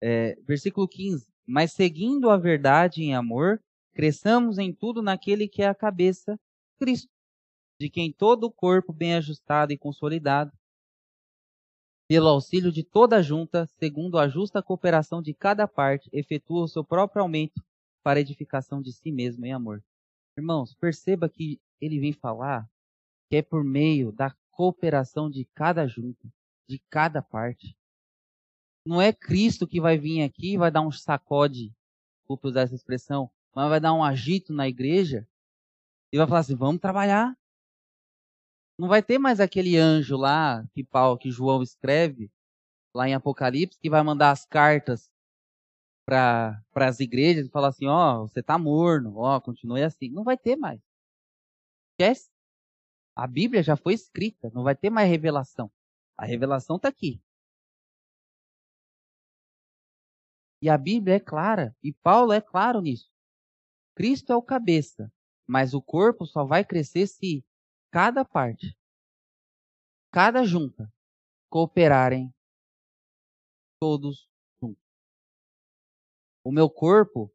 [0.00, 1.26] É, versículo 15.
[1.44, 3.60] Mas seguindo a verdade em amor,
[3.92, 6.38] cresçamos em tudo naquele que é a cabeça,
[6.78, 7.10] Cristo,
[7.80, 10.52] de quem todo o corpo bem ajustado e consolidado,
[12.08, 16.68] pelo auxílio de toda a junta, segundo a justa cooperação de cada parte, efetua o
[16.68, 17.60] seu próprio aumento
[18.04, 19.82] para edificação de si mesmo em amor.
[20.38, 22.70] Irmãos, perceba que ele vem falar
[23.28, 26.32] que é por meio da cooperação de cada junta,
[26.68, 27.76] de cada parte.
[28.86, 31.74] Não é Cristo que vai vir aqui e vai dar um sacode,
[32.20, 35.26] desculpa usar essa expressão, mas vai dar um agito na igreja
[36.12, 37.36] e vai falar assim: vamos trabalhar.
[38.78, 42.30] Não vai ter mais aquele anjo lá que Paulo, que João escreve
[42.94, 45.10] lá em Apocalipse, que vai mandar as cartas
[46.08, 50.08] para as igrejas e falar assim, ó, oh, você tá morno, ó, oh, continue assim.
[50.08, 50.80] Não vai ter mais.
[51.92, 52.30] Esquece.
[53.14, 55.70] A Bíblia já foi escrita, não vai ter mais revelação.
[56.16, 57.20] A revelação está aqui.
[60.62, 63.12] E a Bíblia é clara, e Paulo é claro nisso.
[63.94, 65.12] Cristo é o cabeça,
[65.46, 67.44] mas o corpo só vai crescer se
[67.92, 68.76] cada parte,
[70.10, 70.90] cada junta,
[71.50, 72.32] cooperarem
[73.80, 74.27] todos
[76.48, 77.30] o meu corpo,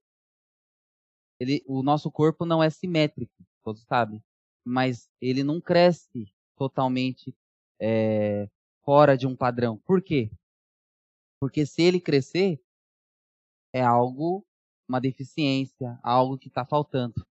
[1.40, 4.24] ele, o nosso corpo não é simétrico, todos sabem,
[4.66, 7.32] mas ele não cresce totalmente
[7.80, 8.50] é,
[8.84, 9.78] fora de um padrão.
[9.86, 10.32] Por quê?
[11.40, 12.60] Porque se ele crescer,
[13.72, 14.44] é algo,
[14.90, 17.24] uma deficiência, algo que está faltando.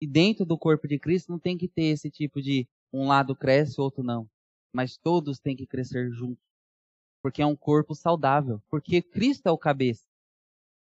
[0.00, 3.36] E dentro do corpo de Cristo não tem que ter esse tipo de um lado
[3.36, 4.26] cresce, outro não.
[4.72, 6.42] Mas todos têm que crescer juntos.
[7.26, 8.62] Porque é um corpo saudável.
[8.70, 10.06] Porque Cristo é o cabeça.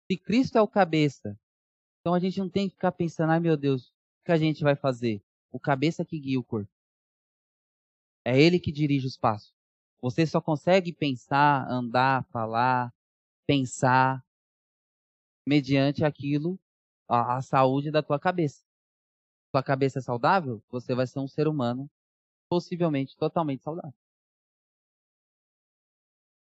[0.10, 1.40] Se Cristo é o cabeça,
[2.00, 4.64] então a gente não tem que ficar pensando, ai meu Deus, o que a gente
[4.64, 5.24] vai fazer?
[5.52, 6.72] O cabeça que guia o corpo.
[8.26, 9.54] É ele que dirige os passos.
[10.02, 12.92] Você só consegue pensar, andar, falar,
[13.46, 14.26] pensar
[15.48, 16.60] mediante aquilo,
[17.08, 18.66] a, a saúde da tua cabeça.
[19.52, 21.88] Tua cabeça é saudável, você vai ser um ser humano
[22.50, 24.01] possivelmente totalmente saudável.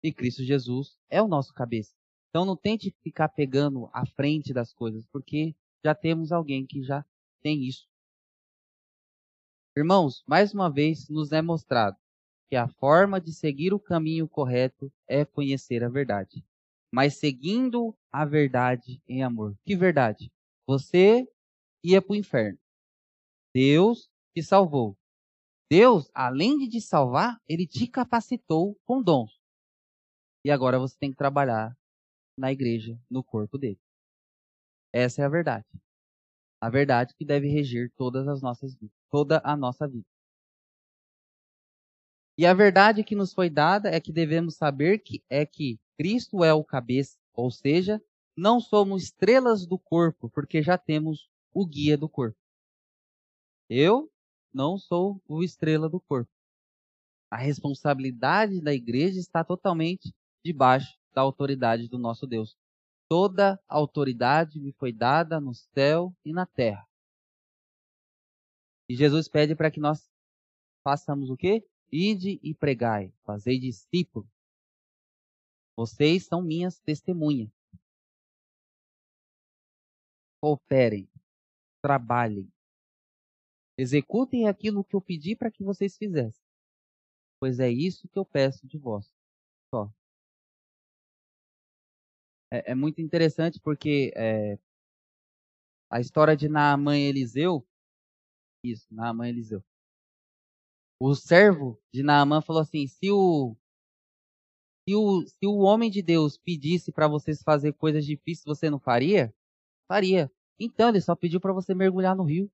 [0.05, 1.91] E Cristo Jesus é o nosso cabeça.
[2.29, 7.03] Então não tente ficar pegando a frente das coisas, porque já temos alguém que já
[7.41, 7.87] tem isso.
[9.75, 11.97] Irmãos, mais uma vez nos é mostrado
[12.51, 16.45] que a forma de seguir o caminho correto é conhecer a verdade.
[16.93, 19.57] Mas seguindo a verdade em amor.
[19.65, 20.31] Que verdade?
[20.67, 21.27] Você
[21.83, 22.59] ia para o inferno.
[23.51, 24.95] Deus te salvou.
[25.67, 29.34] Deus, além de te salvar, ele te capacitou com dons.
[30.45, 31.75] E agora você tem que trabalhar
[32.37, 33.79] na igreja, no corpo dele.
[34.93, 35.65] Essa é a verdade.
[36.61, 40.05] A verdade que deve reger todas as nossas vidas, toda a nossa vida.
[42.37, 46.43] E a verdade que nos foi dada é que devemos saber que é que Cristo
[46.43, 47.99] é o cabeça, ou seja,
[48.37, 52.37] não somos estrelas do corpo, porque já temos o guia do corpo.
[53.67, 54.11] Eu
[54.53, 56.29] não sou o estrela do corpo.
[57.31, 60.13] A responsabilidade da igreja está totalmente
[60.45, 62.55] debaixo da autoridade do nosso Deus.
[63.09, 66.87] Toda autoridade me foi dada no céu e na terra.
[68.87, 70.07] E Jesus pede para que nós
[70.83, 71.67] façamos o quê?
[71.91, 74.29] Ide e pregai, fazei discípulos.
[75.75, 77.49] Vocês são minhas testemunhas.
[80.39, 81.09] Cooperem,
[81.81, 82.47] trabalhem,
[83.79, 86.45] executem aquilo que eu pedi para que vocês fizessem,
[87.39, 89.11] pois é isso que eu peço de vós.
[89.73, 89.91] Só
[92.51, 94.57] é, é muito interessante porque é,
[95.89, 97.65] a história de Naamã e Eliseu,
[98.63, 99.63] isso, Naamã e Eliseu.
[100.99, 103.55] O servo de Naamã falou assim: se o,
[104.87, 108.79] Se o, se o homem de Deus pedisse para vocês fazer coisas difíceis, você não
[108.79, 109.33] faria?
[109.87, 110.31] Faria.
[110.59, 112.49] Então ele só pediu para você mergulhar no rio.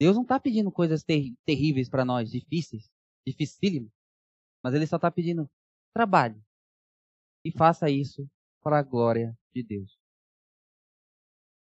[0.00, 2.90] Deus não está pedindo coisas ter terríveis para nós, difíceis,
[3.26, 3.92] dificílimas.
[4.62, 5.48] Mas ele só está pedindo
[5.92, 6.40] trabalhe.
[7.44, 8.28] E faça isso
[8.62, 9.98] para a glória de Deus.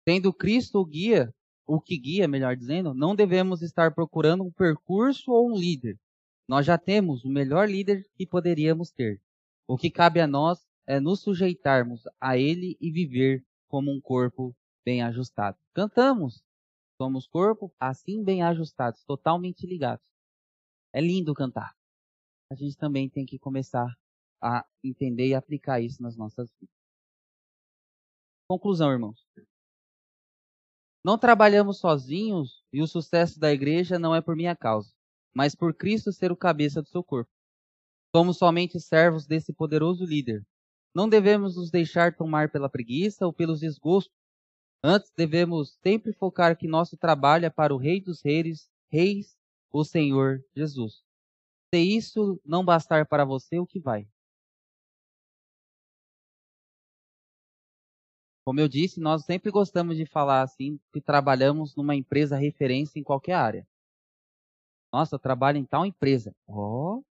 [0.06, 1.34] Tendo Cristo o guia,
[1.66, 6.00] o que guia, melhor dizendo, não devemos estar procurando um percurso ou um líder.
[6.48, 9.22] Nós já temos o melhor líder que poderíamos ter.
[9.68, 14.56] O que cabe a nós é nos sujeitarmos a ele e viver como um corpo
[14.84, 15.58] bem ajustado.
[15.74, 16.44] Cantamos.
[16.98, 20.06] Somos corpo assim bem ajustados, totalmente ligados.
[20.94, 21.74] É lindo cantar.
[22.52, 23.96] A gente também tem que começar
[24.42, 26.76] a entender e aplicar isso nas nossas vidas.
[28.50, 29.26] Conclusão, irmãos.
[31.04, 34.94] Não trabalhamos sozinhos e o sucesso da igreja não é por minha causa,
[35.34, 37.32] mas por Cristo ser o cabeça do seu corpo.
[38.16, 40.46] Somos somente servos desse poderoso líder.
[40.94, 44.14] Não devemos nos deixar tomar pela preguiça ou pelos desgostos.
[44.84, 49.38] Antes devemos sempre focar que nosso trabalho é para o Rei dos Reis, Reis,
[49.72, 51.02] o Senhor Jesus.
[51.74, 54.06] Se isso não bastar para você, o que vai?
[58.44, 63.04] Como eu disse, nós sempre gostamos de falar assim, que trabalhamos numa empresa referência em
[63.04, 63.68] qualquer área.
[64.92, 66.36] Nossa, eu trabalho em tal empresa.
[66.48, 67.04] Oh, o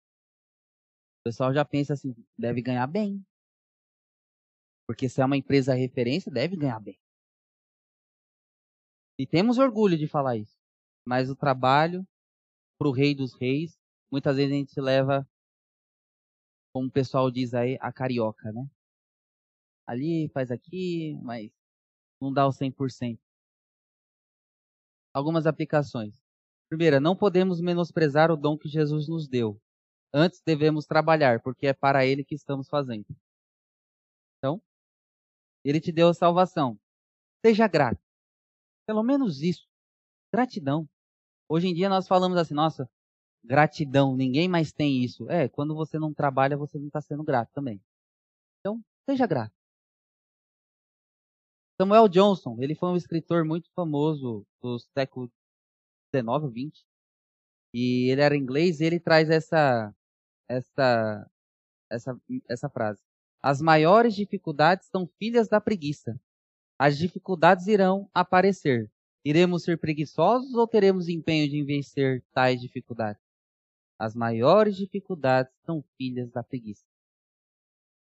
[1.23, 3.23] pessoal já pensa assim, deve ganhar bem.
[4.87, 6.99] Porque se é uma empresa referência, deve ganhar bem.
[9.19, 10.57] E temos orgulho de falar isso.
[11.05, 12.07] Mas o trabalho
[12.77, 13.77] para o rei dos reis,
[14.11, 15.29] muitas vezes a gente leva,
[16.73, 18.67] como o pessoal diz aí, a carioca, né?
[19.89, 21.51] Ali, faz aqui, mas
[22.21, 23.19] não dá o 100%.
[25.11, 26.21] Algumas aplicações.
[26.69, 29.59] Primeira, não podemos menosprezar o dom que Jesus nos deu.
[30.13, 33.05] Antes devemos trabalhar, porque é para ele que estamos fazendo.
[34.37, 34.61] Então,
[35.63, 36.79] ele te deu a salvação.
[37.43, 37.99] Seja grato.
[38.85, 39.67] Pelo menos isso.
[40.31, 40.87] Gratidão.
[41.49, 42.87] Hoje em dia nós falamos assim, nossa,
[43.43, 45.27] gratidão, ninguém mais tem isso.
[45.31, 47.81] É, quando você não trabalha, você não está sendo grato também.
[48.59, 48.79] Então,
[49.09, 49.58] seja grato.
[51.81, 55.31] Samuel Johnson, ele foi um escritor muito famoso do século
[56.11, 56.85] 19 ou 20.
[57.73, 59.95] E ele era inglês e ele traz essa
[60.49, 61.31] essa
[61.89, 63.01] essa essa frase.
[63.41, 66.19] As maiores dificuldades são filhas da preguiça.
[66.77, 68.91] As dificuldades irão aparecer.
[69.23, 73.21] Iremos ser preguiçosos ou teremos empenho de vencer tais dificuldades?
[73.97, 76.83] As maiores dificuldades são filhas da preguiça.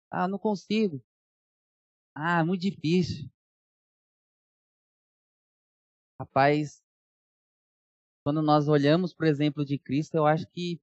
[0.09, 1.03] Ah, não consigo.
[2.15, 3.29] Ah, muito difícil.
[6.19, 6.83] Rapaz,
[8.23, 10.81] quando nós olhamos o exemplo de Cristo, eu acho que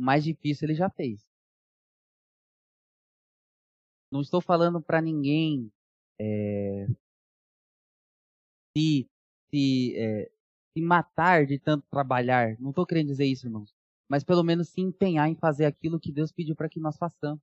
[0.00, 1.24] o mais difícil ele já fez.
[4.10, 5.70] Não estou falando para ninguém
[6.18, 6.86] é,
[8.76, 9.08] se,
[9.50, 10.30] se, é,
[10.72, 12.58] se matar de tanto trabalhar.
[12.58, 13.74] Não estou querendo dizer isso, irmãos.
[14.08, 17.42] Mas pelo menos se empenhar em fazer aquilo que Deus pediu para que nós façamos.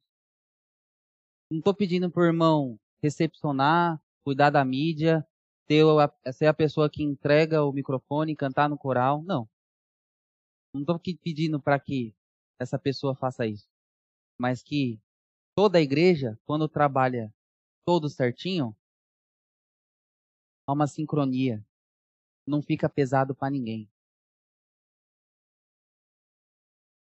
[1.52, 5.26] Não estou pedindo para o irmão recepcionar, cuidar da mídia,
[5.70, 9.22] ter a, ser a pessoa que entrega o microfone, cantar no coral.
[9.22, 9.48] Não.
[10.74, 12.16] Não estou pedindo para que
[12.58, 13.70] essa pessoa faça isso.
[14.36, 15.00] Mas que
[15.56, 17.32] toda a igreja, quando trabalha
[17.86, 18.76] todo certinho,
[20.66, 21.64] há uma sincronia.
[22.48, 23.88] Não fica pesado para ninguém.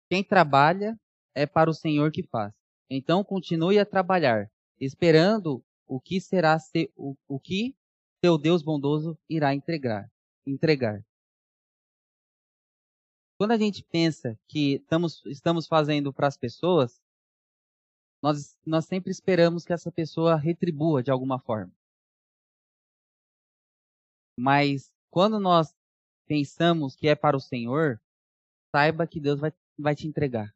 [0.10, 1.00] Quem trabalha
[1.34, 2.54] é para o Senhor que faz.
[2.90, 7.74] Então continue a trabalhar, esperando o que será ser, o, o que
[8.22, 10.12] teu Deus bondoso irá entregar.
[10.46, 11.06] entregar.
[13.38, 17.00] Quando a gente pensa que estamos, estamos fazendo para as pessoas,
[18.22, 21.72] nós, nós sempre esperamos que essa pessoa retribua de alguma forma.
[24.40, 25.74] Mas quando nós
[26.26, 28.02] pensamos que é para o Senhor,
[28.72, 30.54] saiba que Deus vai, vai te entregar.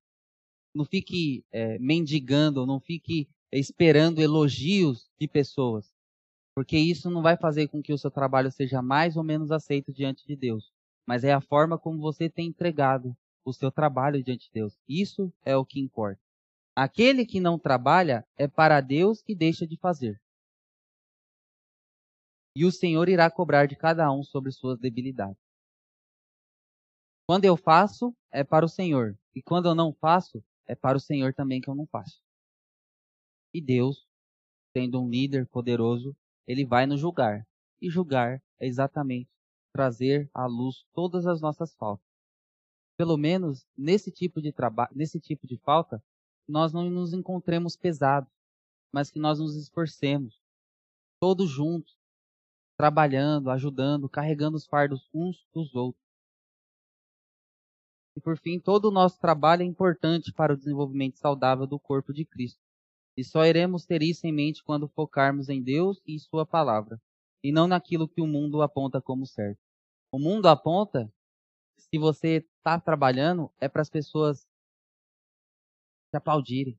[0.73, 5.93] Não fique é, mendigando, não fique esperando elogios de pessoas
[6.55, 9.93] porque isso não vai fazer com que o seu trabalho seja mais ou menos aceito
[9.93, 10.71] diante de Deus,
[11.05, 13.15] mas é a forma como você tem entregado
[13.45, 14.77] o seu trabalho diante de Deus.
[14.87, 16.21] Isso é o que importa.
[16.75, 20.21] Aquele que não trabalha é para Deus que deixa de fazer.
[22.55, 25.41] E o Senhor irá cobrar de cada um sobre suas debilidades.
[27.27, 29.17] Quando eu faço, é para o Senhor.
[29.33, 32.21] E quando eu não faço, é para o Senhor também que eu não faço.
[33.53, 34.05] E Deus,
[34.75, 36.15] sendo um líder poderoso,
[36.47, 37.45] ele vai nos julgar.
[37.81, 39.30] E julgar é exatamente
[39.73, 42.05] trazer à luz todas as nossas faltas.
[42.97, 46.03] pelo menos nesse tipo de trabalho, nesse tipo de falta,
[46.47, 48.31] nós não nos encontremos pesados,
[48.93, 50.39] mas que nós nos esforcemos,
[51.19, 51.97] todos juntos,
[52.77, 56.03] trabalhando, ajudando, carregando os fardos uns dos outros.
[58.15, 62.13] E por fim, todo o nosso trabalho é importante para o desenvolvimento saudável do corpo
[62.13, 62.61] de Cristo.
[63.22, 66.99] E só iremos ter isso em mente quando focarmos em Deus e Sua palavra,
[67.43, 69.61] e não naquilo que o mundo aponta como certo.
[70.11, 71.07] O mundo aponta,
[71.77, 74.48] se você está trabalhando, é para as pessoas
[76.10, 76.76] te aplaudirem.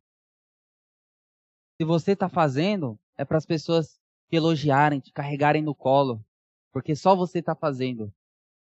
[1.81, 6.27] Se você está fazendo, é para as pessoas te elogiarem, te carregarem no colo,
[6.73, 8.13] porque só você está fazendo.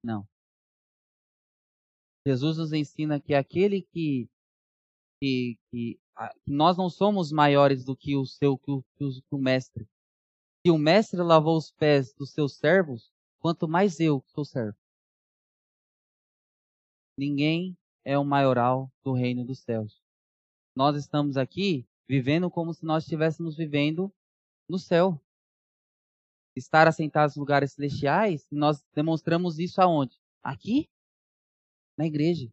[0.04, 0.24] Não.
[2.24, 4.30] Jesus nos ensina que aquele que,
[5.20, 6.01] que, que, que
[6.46, 9.88] nós não somos maiores do que o seu que o, que o, mestre.
[10.64, 14.76] Se o mestre lavou os pés dos seus servos, quanto mais eu que sou servo.
[17.16, 20.00] Ninguém é o maioral do reino dos céus.
[20.74, 24.12] Nós estamos aqui vivendo como se nós estivéssemos vivendo
[24.68, 25.20] no céu.
[26.54, 30.18] Estar assentados em lugares celestiais, nós demonstramos isso aonde?
[30.42, 30.88] Aqui?
[31.96, 32.52] na igreja,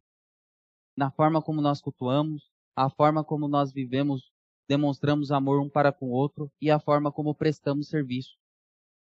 [0.96, 2.49] na forma como nós cultuamos,
[2.80, 4.32] a forma como nós vivemos,
[4.66, 8.38] demonstramos amor um para com o outro e a forma como prestamos serviço.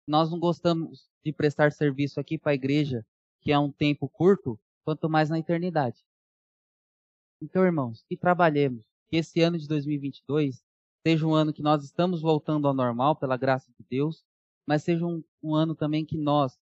[0.05, 3.07] Nós não gostamos de prestar serviço aqui para a igreja,
[3.41, 6.05] que é um tempo curto, quanto mais na eternidade.
[7.41, 10.61] Então, irmãos, que trabalhemos, que esse ano de 2022
[11.07, 14.25] seja um ano que nós estamos voltando ao normal, pela graça de Deus,
[14.67, 16.59] mas seja um, um ano também que nós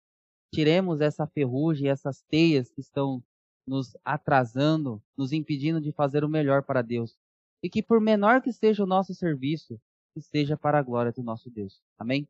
[0.53, 3.23] tiremos essa ferrugem, essas teias que estão
[3.69, 7.19] nos atrasando, nos impedindo de fazer o melhor para Deus.
[7.63, 9.81] E que por menor que seja o nosso serviço,
[10.15, 11.83] que seja para a glória do nosso Deus.
[11.99, 12.29] Amém?